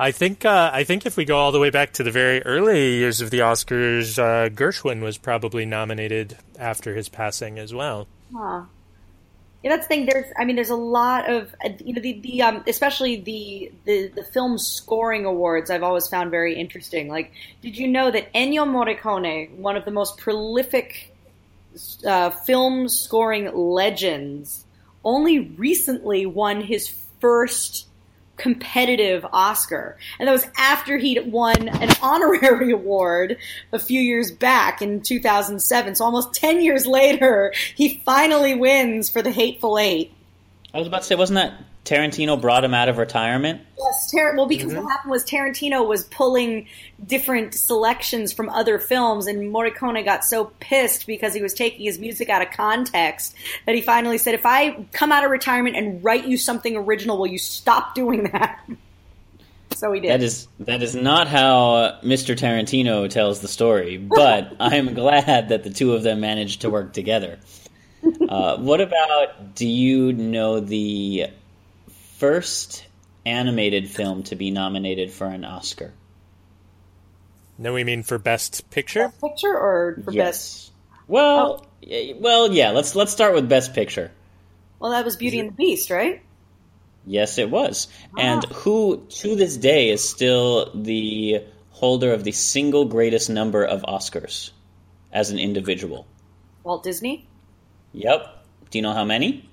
[0.00, 2.42] I think uh, I think if we go all the way back to the very
[2.44, 8.06] early years of the Oscars, uh, Gershwin was probably nominated after his passing as well.
[8.34, 8.62] Huh.
[9.62, 10.06] Yeah, that's the thing.
[10.06, 11.52] There's, I mean, there's a lot of,
[11.84, 15.68] you know, the, the um, especially the, the the film scoring awards.
[15.68, 17.08] I've always found very interesting.
[17.08, 21.12] Like, did you know that Ennio Morricone, one of the most prolific
[22.06, 24.64] uh, film scoring legends,
[25.04, 27.87] only recently won his first
[28.38, 29.96] competitive Oscar.
[30.18, 33.36] And that was after he'd won an honorary award
[33.72, 35.94] a few years back in 2007.
[35.94, 40.12] So almost 10 years later, he finally wins for The Hateful Eight.
[40.72, 41.54] I was about to say, wasn't that
[41.88, 43.62] Tarantino brought him out of retirement?
[43.78, 46.66] Yes, Tar- well, because what happened was Tarantino was pulling
[47.06, 51.98] different selections from other films, and Morricone got so pissed because he was taking his
[51.98, 53.34] music out of context
[53.64, 57.16] that he finally said, "If I come out of retirement and write you something original,
[57.16, 58.60] will you stop doing that?"
[59.74, 60.10] so he did.
[60.10, 62.36] That is that is not how uh, Mr.
[62.36, 66.70] Tarantino tells the story, but I am glad that the two of them managed to
[66.70, 67.38] work together.
[68.28, 69.54] Uh, what about?
[69.54, 71.28] Do you know the
[72.18, 72.84] first
[73.24, 75.92] animated film to be nominated for an Oscar?
[77.56, 79.12] No, we mean for Best Picture.
[79.20, 80.72] picture or for best?
[81.06, 81.68] Well, oh.
[81.88, 82.70] y- well, yeah.
[82.70, 84.10] Let's let's start with Best Picture.
[84.78, 86.22] Well, that was Beauty and the Beast, right?
[87.04, 87.88] Yes, it was.
[88.16, 88.20] Ah.
[88.20, 93.82] And who, to this day, is still the holder of the single greatest number of
[93.82, 94.50] Oscars
[95.12, 96.06] as an individual?
[96.62, 97.26] Walt Disney.
[97.92, 98.44] Yep.
[98.70, 99.47] Do you know how many?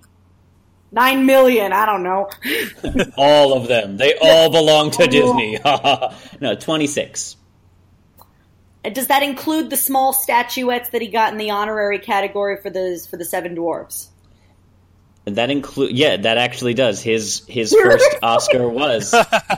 [0.91, 1.73] Nine million.
[1.73, 2.29] I don't know.
[3.17, 3.97] All of them.
[3.97, 5.59] They all belong to Disney.
[6.39, 7.35] no, 26.
[8.93, 13.05] Does that include the small statuettes that he got in the honorary category for the
[13.09, 14.09] for the Seven Dwarfs?
[15.25, 17.01] That include yeah, that actually does.
[17.01, 19.11] His his first Oscar was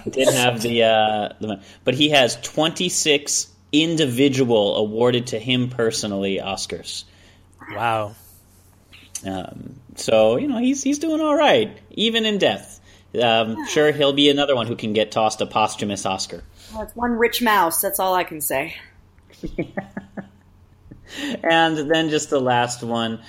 [0.10, 7.04] didn't have the uh the, but he has 26 individual awarded to him personally Oscars.
[7.70, 8.16] Wow.
[9.26, 12.80] Um, so you know he's he's doing all right, even in death.
[13.22, 16.44] Um, sure, he'll be another one who can get tossed a posthumous Oscar.
[16.74, 17.82] Well, it's one rich mouse.
[17.82, 18.76] That's all I can say.
[21.44, 23.22] And then just the last one.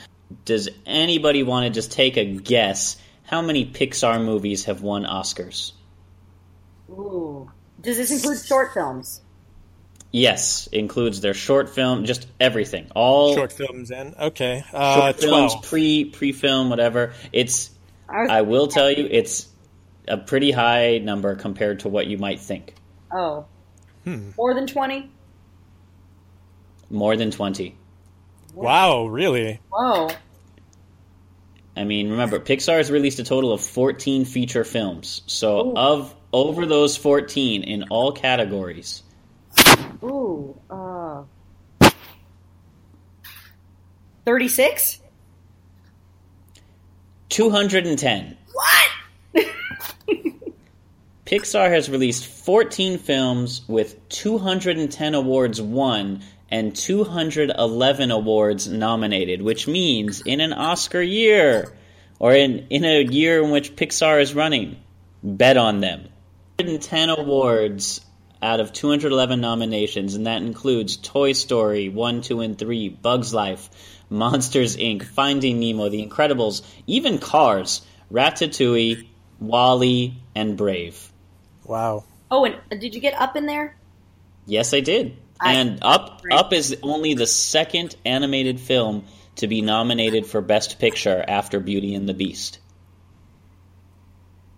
[0.45, 2.97] Does anybody want to just take a guess?
[3.25, 5.73] How many Pixar movies have won Oscars?
[6.91, 7.51] Ooh.
[7.81, 9.23] Does this include short films?
[10.11, 15.53] Yes, includes their short film, just everything, all Short films and okay, uh, short films,
[15.53, 15.65] twelve.
[15.67, 17.13] pre pre film, whatever.
[17.33, 17.71] It's
[18.09, 19.47] I was- I will tell you, it's
[20.07, 22.75] a pretty high number compared to what you might think.
[23.13, 23.45] Oh.
[24.05, 24.31] Hmm.
[24.39, 25.11] More than 20?
[26.91, 27.77] More than twenty.
[28.55, 29.61] Wow, really?
[29.71, 30.09] Whoa.
[31.77, 35.23] I mean, remember, Pixar has released a total of 14 feature films.
[35.27, 39.03] So, of over those 14 in all categories,
[40.71, 41.25] Uh.
[44.25, 45.01] 36?
[47.31, 48.37] 210.
[48.53, 49.47] What?
[51.25, 60.23] Pixar has released 14 films with 210 awards won and 211 awards nominated, which means
[60.23, 61.75] in an Oscar year,
[62.19, 64.77] or in, in a year in which Pixar is running,
[65.23, 66.09] bet on them.
[66.59, 68.01] 210 awards
[68.43, 73.71] out of 211 nominations, and that includes Toy Story 1, 2, and 3, Bugs Life,
[74.11, 77.83] Monsters Inc., Finding Nemo, The Incredibles, even Cars,
[78.13, 79.07] Ratatouille,
[79.41, 81.13] WALL-E, and Brave.
[81.65, 82.05] Wow.
[82.31, 83.77] Oh, and did you get up in there?
[84.47, 85.17] Yes, I did.
[85.41, 86.35] I- and Up Great.
[86.35, 89.05] Up is only the second animated film
[89.37, 92.59] to be nominated for Best Picture after Beauty and the Beast.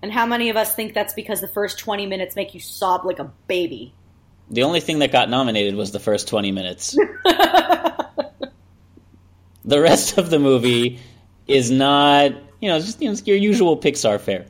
[0.02, 3.04] And how many of us think that's because the first 20 minutes make you sob
[3.04, 3.92] like a baby?
[4.50, 6.96] The only thing that got nominated was the first 20 minutes.
[9.64, 11.00] the rest of the movie
[11.46, 14.46] is not, you know, just you know, your usual Pixar fare.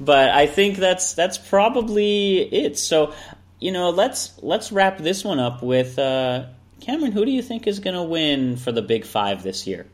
[0.00, 2.78] But I think that's that's probably it.
[2.78, 3.12] So,
[3.60, 6.46] you know, let's let's wrap this one up with uh,
[6.80, 7.12] Cameron.
[7.12, 9.86] Who do you think is going to win for the Big Five this year?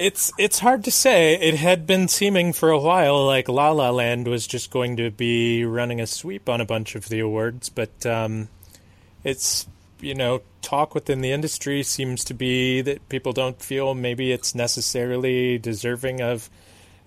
[0.00, 1.34] It's it's hard to say.
[1.34, 5.10] It had been seeming for a while like La La Land was just going to
[5.10, 8.48] be running a sweep on a bunch of the awards, but um,
[9.24, 9.66] it's
[10.00, 14.54] you know talk within the industry seems to be that people don't feel maybe it's
[14.54, 16.48] necessarily deserving of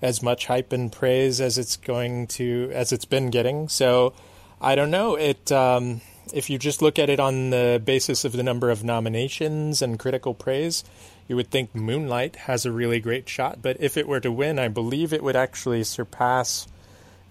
[0.04, 3.68] as much hype and praise as it's going to as it's been getting.
[3.70, 4.14] So
[4.62, 5.16] I don't know.
[5.16, 8.84] It um, if you just look at it on the basis of the number of
[8.84, 10.84] nominations and critical praise,
[11.28, 13.62] you would think Moonlight has a really great shot.
[13.62, 16.68] But if it were to win, I believe it would actually surpass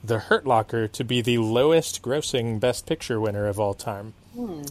[0.03, 4.15] The Hurt Locker to be the lowest grossing Best Picture winner of all time.
[4.35, 4.63] Hmm.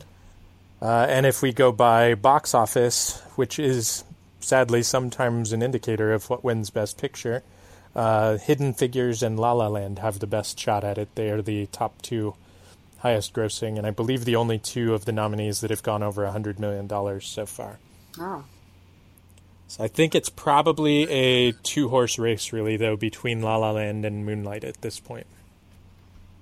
[0.82, 4.04] Uh, and if we go by box office, which is
[4.40, 7.44] sadly sometimes an indicator of what wins Best Picture,
[7.96, 11.14] uh, Hidden Figures and La La Land have the best shot at it.
[11.16, 12.36] They are the top two
[13.00, 16.24] highest grossing, and I believe the only two of the nominees that have gone over
[16.24, 16.90] $100 million
[17.22, 17.80] so far.
[18.20, 18.44] Oh.
[19.72, 24.04] So I think it's probably a two horse race, really, though, between La La Land
[24.04, 25.28] and Moonlight at this point.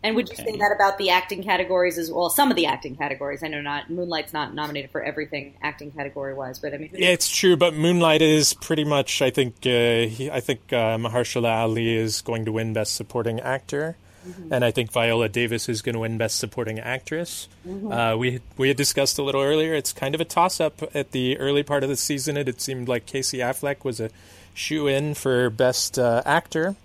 [0.01, 2.31] And would you say that about the acting categories as well?
[2.31, 3.43] Some of the acting categories.
[3.43, 7.09] I know not Moonlight's not nominated for everything acting category wise, but I mean, yeah,
[7.09, 7.55] it's true.
[7.55, 9.21] But Moonlight is pretty much.
[9.21, 9.57] I think.
[9.63, 13.95] Uh, he, I think uh, Mahershala Ali is going to win Best Supporting Actor,
[14.29, 14.53] mm-hmm.
[14.53, 17.47] and I think Viola Davis is going to win Best Supporting Actress.
[17.67, 17.91] Mm-hmm.
[17.91, 19.73] Uh, we we had discussed a little earlier.
[19.73, 22.37] It's kind of a toss up at the early part of the season.
[22.37, 24.09] It, it seemed like Casey Affleck was a
[24.53, 26.75] shoe in for Best uh, Actor.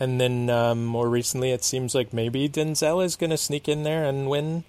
[0.00, 3.84] And then um, more recently, it seems like maybe Denzel is going to sneak in
[3.84, 4.64] there and win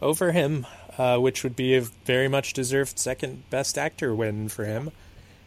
[0.00, 0.66] over him,
[0.98, 4.90] uh, which would be a very much deserved second best actor win for him.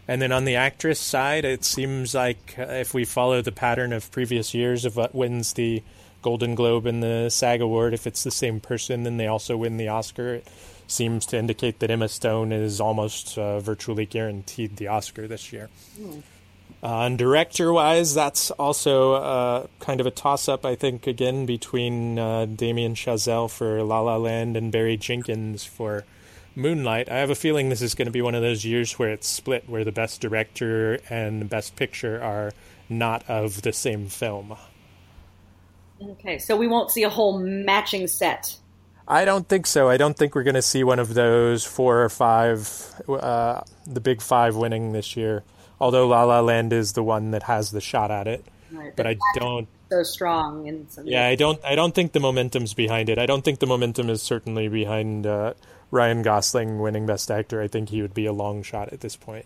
[0.07, 3.91] And then on the actress side, it seems like uh, if we follow the pattern
[3.91, 5.83] of previous years of what wins the
[6.25, 9.77] Golden Globe and the SAG Award, if it's the same person, then they also win
[9.77, 10.33] the Oscar.
[10.33, 10.47] It
[10.87, 15.69] seems to indicate that Emma Stone is almost uh, virtually guaranteed the Oscar this year.
[15.99, 16.23] Mm.
[16.81, 21.45] Uh, and director wise, that's also uh, kind of a toss up, I think, again,
[21.45, 26.05] between uh, Damien Chazelle for La La Land and Barry Jenkins for
[26.55, 27.07] Moonlight.
[27.07, 29.27] I have a feeling this is going to be one of those years where it's
[29.27, 32.51] split, where the best director and the best picture are
[32.89, 34.55] not of the same film.
[36.01, 38.57] Okay, so we won't see a whole matching set.
[39.07, 39.87] I don't think so.
[39.87, 44.01] I don't think we're going to see one of those four or five, uh, the
[44.01, 45.43] big five winning this year
[45.79, 48.45] although La La Land is the one that has the shot at it.
[48.71, 52.73] Right, but I don't so strong and yeah, I don't I don't think the momentum's
[52.73, 53.19] behind it.
[53.19, 55.53] I don't think the momentum is certainly behind uh,
[55.91, 57.61] Ryan Gosling winning Best Actor.
[57.61, 59.45] I think he would be a long shot at this point.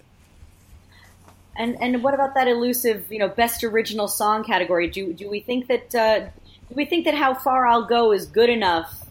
[1.60, 4.88] And and what about that elusive, you know, Best Original Song category?
[4.88, 8.26] Do do we think that uh, do we think that How Far I'll Go is
[8.26, 9.06] good enough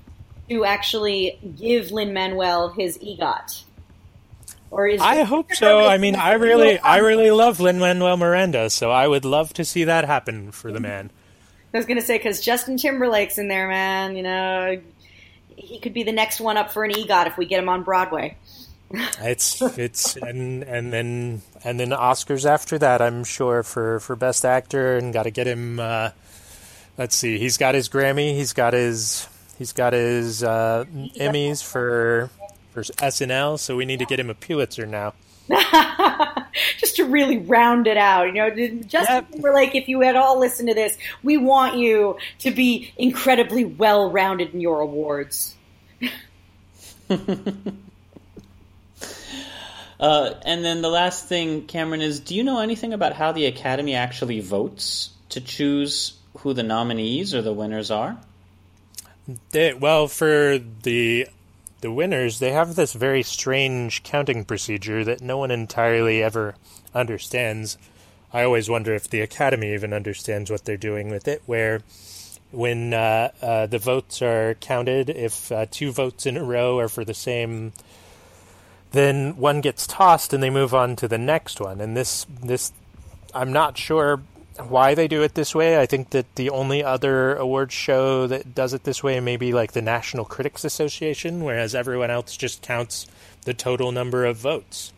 [0.49, 3.65] to actually give Lin Manuel his EGOT?
[4.71, 5.87] Or is I hope so.
[5.87, 9.65] I mean, I really, I really love Lin Manuel Miranda, so I would love to
[9.65, 11.11] see that happen for the man.
[11.75, 14.17] I was gonna say because Justin Timberlake's in there, man.
[14.17, 14.81] You know,
[15.55, 17.83] he could be the next one up for an EGOT if we get him on
[17.83, 18.39] Broadway.
[18.91, 24.45] It's it's and and then and then Oscars after that, I'm sure for for Best
[24.45, 25.79] Actor, and got to get him.
[25.79, 26.11] Uh,
[26.97, 29.29] let's see, he's got his Grammy, he's got his
[29.59, 30.85] he's got his uh,
[31.17, 32.31] Emmys for
[32.73, 35.15] for SNL, so we need to get him a Pulitzer now.
[36.79, 38.51] Just to really round it out, you know.
[38.83, 39.27] Just yep.
[39.41, 44.11] like if you had all listened to this, we want you to be incredibly well
[44.11, 45.55] rounded in your awards.
[50.01, 53.47] Uh, and then the last thing, Cameron, is do you know anything about how the
[53.47, 58.17] Academy actually votes to choose who the nominees or the winners are?
[59.51, 61.29] They, well, for the
[61.81, 66.55] the winners, they have this very strange counting procedure that no one entirely ever
[66.95, 67.79] understands.
[68.33, 71.83] I always wonder if the Academy even understands what they're doing with it, where
[72.51, 76.89] when uh, uh, the votes are counted, if uh, two votes in a row are
[76.89, 77.73] for the same,
[78.93, 81.81] then one gets tossed and they move on to the next one.
[81.81, 82.73] And this, this,
[83.35, 84.23] I'm not sure
[84.59, 85.79] why they do it this way.
[85.79, 89.53] I think that the only other awards show that does it this way may be
[89.53, 93.07] like the National Critics Association, whereas everyone else just counts
[93.45, 94.93] the total number of votes.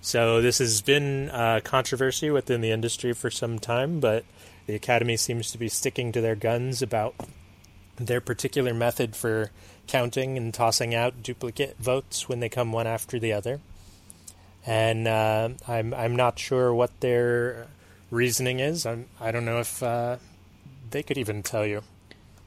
[0.00, 4.24] So this has been a controversy within the industry for some time, but
[4.66, 7.14] the Academy seems to be sticking to their guns about
[7.96, 9.50] their particular method for
[9.88, 13.60] counting and tossing out duplicate votes when they come one after the other.
[14.66, 17.66] And uh, I'm I'm not sure what their
[18.10, 18.86] reasoning is.
[18.86, 20.16] I'm I don't know if uh,
[20.90, 21.82] they could even tell you.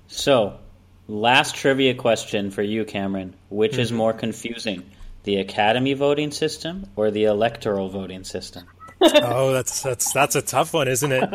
[0.07, 0.59] So,
[1.07, 3.33] last trivia question for you, Cameron.
[3.49, 4.83] Which is more confusing,
[5.23, 8.65] the Academy voting system or the electoral voting system?
[9.01, 11.29] oh, that's that's that's a tough one, isn't it?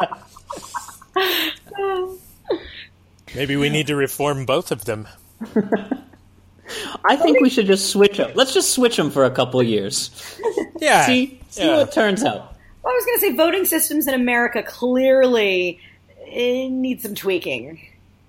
[3.34, 5.08] Maybe we need to reform both of them.
[7.04, 8.32] I think we should just switch them.
[8.34, 10.10] Let's just switch them for a couple years.
[10.78, 11.06] Yeah.
[11.06, 11.78] See, see yeah.
[11.78, 12.54] what turns out.
[12.82, 15.80] Well, I was going to say voting systems in America clearly
[16.26, 17.80] eh, need some tweaking.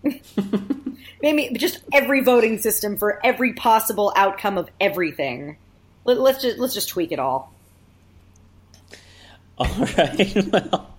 [1.22, 5.58] Maybe just every voting system for every possible outcome of everything.
[6.06, 7.54] Let, let's just let's just tweak it all.
[9.58, 10.48] All right.
[10.50, 10.96] Well,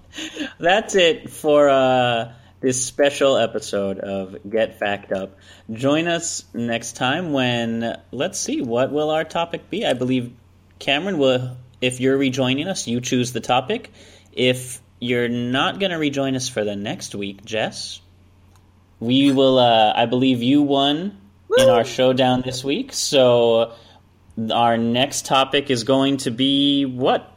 [0.61, 5.39] that's it for uh, this special episode of Get Fact Up.
[5.71, 9.87] Join us next time when let's see what will our topic be.
[9.87, 10.33] I believe
[10.79, 11.57] Cameron will.
[11.81, 13.93] If you're rejoining us, you choose the topic.
[14.33, 18.01] If you're not going to rejoin us for the next week, Jess,
[18.99, 19.59] we will.
[19.59, 21.17] Uh, I believe you won
[21.57, 22.93] in our showdown this week.
[22.93, 23.75] So
[24.53, 27.33] our next topic is going to be what?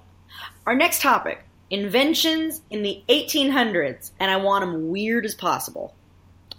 [0.65, 5.95] Our next topic: inventions in the 1800s, and I want them weird as possible.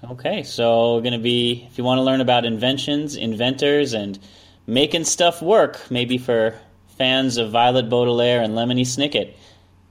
[0.02, 4.18] Okay, so going to be if you want to learn about inventions, inventors, and
[4.66, 6.58] making stuff work, maybe for
[6.96, 9.34] fans of Violet Baudelaire and Lemony Snicket.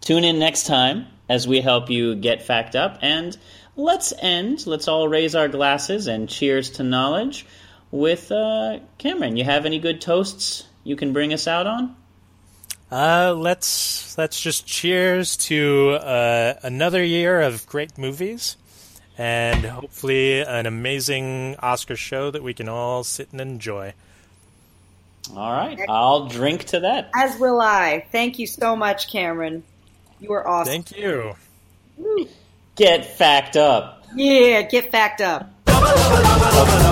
[0.02, 3.38] Tune in next time as we help you get fact up, and
[3.78, 4.68] let's end.
[4.68, 7.46] Let's all raise our glasses and cheers to knowledge
[7.92, 9.38] with uh, Cameron.
[9.38, 11.96] You have any good toasts you can bring us out on?
[12.92, 18.58] Uh, let's let's just cheers to uh, another year of great movies,
[19.18, 23.94] and hopefully an amazing Oscar show that we can all sit and enjoy.
[25.34, 27.10] All right, I'll drink to that.
[27.16, 28.06] As will I.
[28.12, 29.64] Thank you so much, Cameron.
[30.20, 30.84] You are awesome.
[30.84, 31.36] Thank you.
[32.76, 34.04] Get fact up.
[34.16, 35.50] Yeah, get fact up.